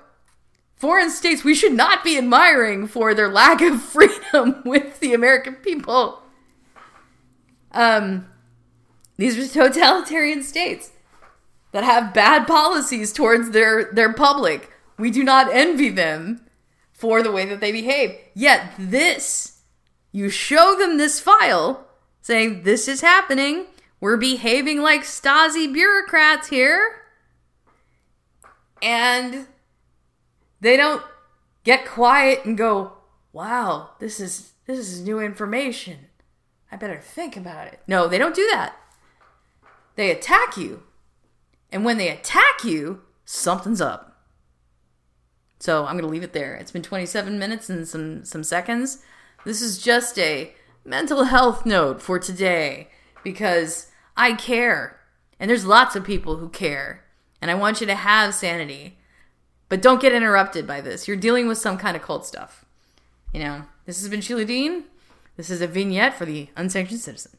foreign 0.75 1.11
states 1.11 1.45
we 1.45 1.55
should 1.55 1.73
not 1.73 2.03
be 2.03 2.19
admiring 2.19 2.89
for 2.89 3.15
their 3.15 3.29
lack 3.29 3.61
of 3.61 3.81
freedom 3.95 4.61
with 4.65 4.99
the 4.99 5.15
American 5.15 5.55
people. 5.55 6.21
Um 7.71 8.27
these 9.17 9.39
are 9.39 9.69
totalitarian 9.69 10.43
states 10.43 10.91
that 11.71 11.85
have 11.85 12.13
bad 12.13 12.49
policies 12.49 13.13
towards 13.13 13.51
their 13.51 13.93
their 13.93 14.13
public. 14.13 14.73
We 14.99 15.13
do 15.13 15.23
not 15.23 15.55
envy 15.55 15.91
them 15.91 16.41
for 16.93 17.23
the 17.23 17.31
way 17.31 17.45
that 17.45 17.61
they 17.61 17.71
behave. 17.71 18.17
Yet 18.35 18.73
this, 18.79 19.61
you 20.11 20.29
show 20.29 20.77
them 20.77 20.99
this 20.99 21.21
file 21.21 21.87
saying 22.21 22.63
this 22.63 22.89
is 22.89 23.01
happening. 23.01 23.67
We're 24.05 24.19
behaving 24.19 24.83
like 24.83 25.01
Stasi 25.01 25.73
bureaucrats 25.73 26.49
here. 26.49 27.07
And 28.83 29.47
they 30.61 30.77
don't 30.77 31.03
get 31.65 31.87
quiet 31.87 32.45
and 32.45 32.55
go, 32.55 32.99
"Wow, 33.33 33.93
this 34.01 34.21
is 34.21 34.53
this 34.67 34.79
is 34.79 35.01
new 35.01 35.21
information. 35.21 36.11
I 36.71 36.77
better 36.77 37.01
think 37.01 37.35
about 37.35 37.69
it." 37.69 37.81
No, 37.87 38.07
they 38.07 38.19
don't 38.19 38.35
do 38.35 38.47
that. 38.53 38.77
They 39.97 40.11
attack 40.11 40.59
you. 40.59 40.83
And 41.73 41.83
when 41.83 41.97
they 41.97 42.11
attack 42.11 42.63
you, 42.63 43.05
something's 43.25 43.81
up. 43.81 44.27
So 45.61 45.87
I'm 45.87 45.97
going 45.97 46.05
to 46.05 46.09
leave 46.09 46.23
it 46.23 46.35
there. 46.35 46.55
It's 46.57 46.73
been 46.73 46.83
27 46.83 47.39
minutes 47.39 47.71
and 47.71 47.89
some 47.89 48.23
some 48.27 48.45
seconds. 48.45 48.99
This 49.47 49.63
is 49.63 49.79
just 49.79 50.19
a 50.19 50.53
mental 50.85 51.25
health 51.25 51.65
note 51.65 52.03
for 52.03 52.19
today 52.19 52.91
because 53.23 53.91
I 54.17 54.35
care. 54.35 55.01
And 55.39 55.51
there's 55.51 55.67
lots 55.67 55.97
of 55.97 56.05
people 56.05 56.37
who 56.37 56.49
care. 56.49 57.05
And 57.41 57.51
I 57.51 57.55
want 57.55 57.81
you 57.81 57.87
to 57.87 57.95
have 57.95 58.35
sanity. 58.35 58.99
But 59.69 59.83
don't 59.83 60.01
get 60.01 60.13
interrupted 60.13 60.67
by 60.67 60.81
this. 60.81 61.09
You're 61.09 61.17
dealing 61.17 61.49
with 61.49 61.59
some 61.59 61.79
kind 61.79 61.97
of 61.97 62.03
cult 62.03 62.27
stuff. 62.27 62.65
You 63.33 63.41
know, 63.41 63.65
this 63.87 64.01
has 64.01 64.09
been 64.09 64.21
Sheila 64.21 64.45
Dean. 64.45 64.85
This 65.37 65.51
is 65.51 65.61
a 65.61 65.67
vignette 65.67 66.15
for 66.15 66.25
the 66.25 66.49
Unsanctioned 66.57 67.01
Citizen. 67.01 67.33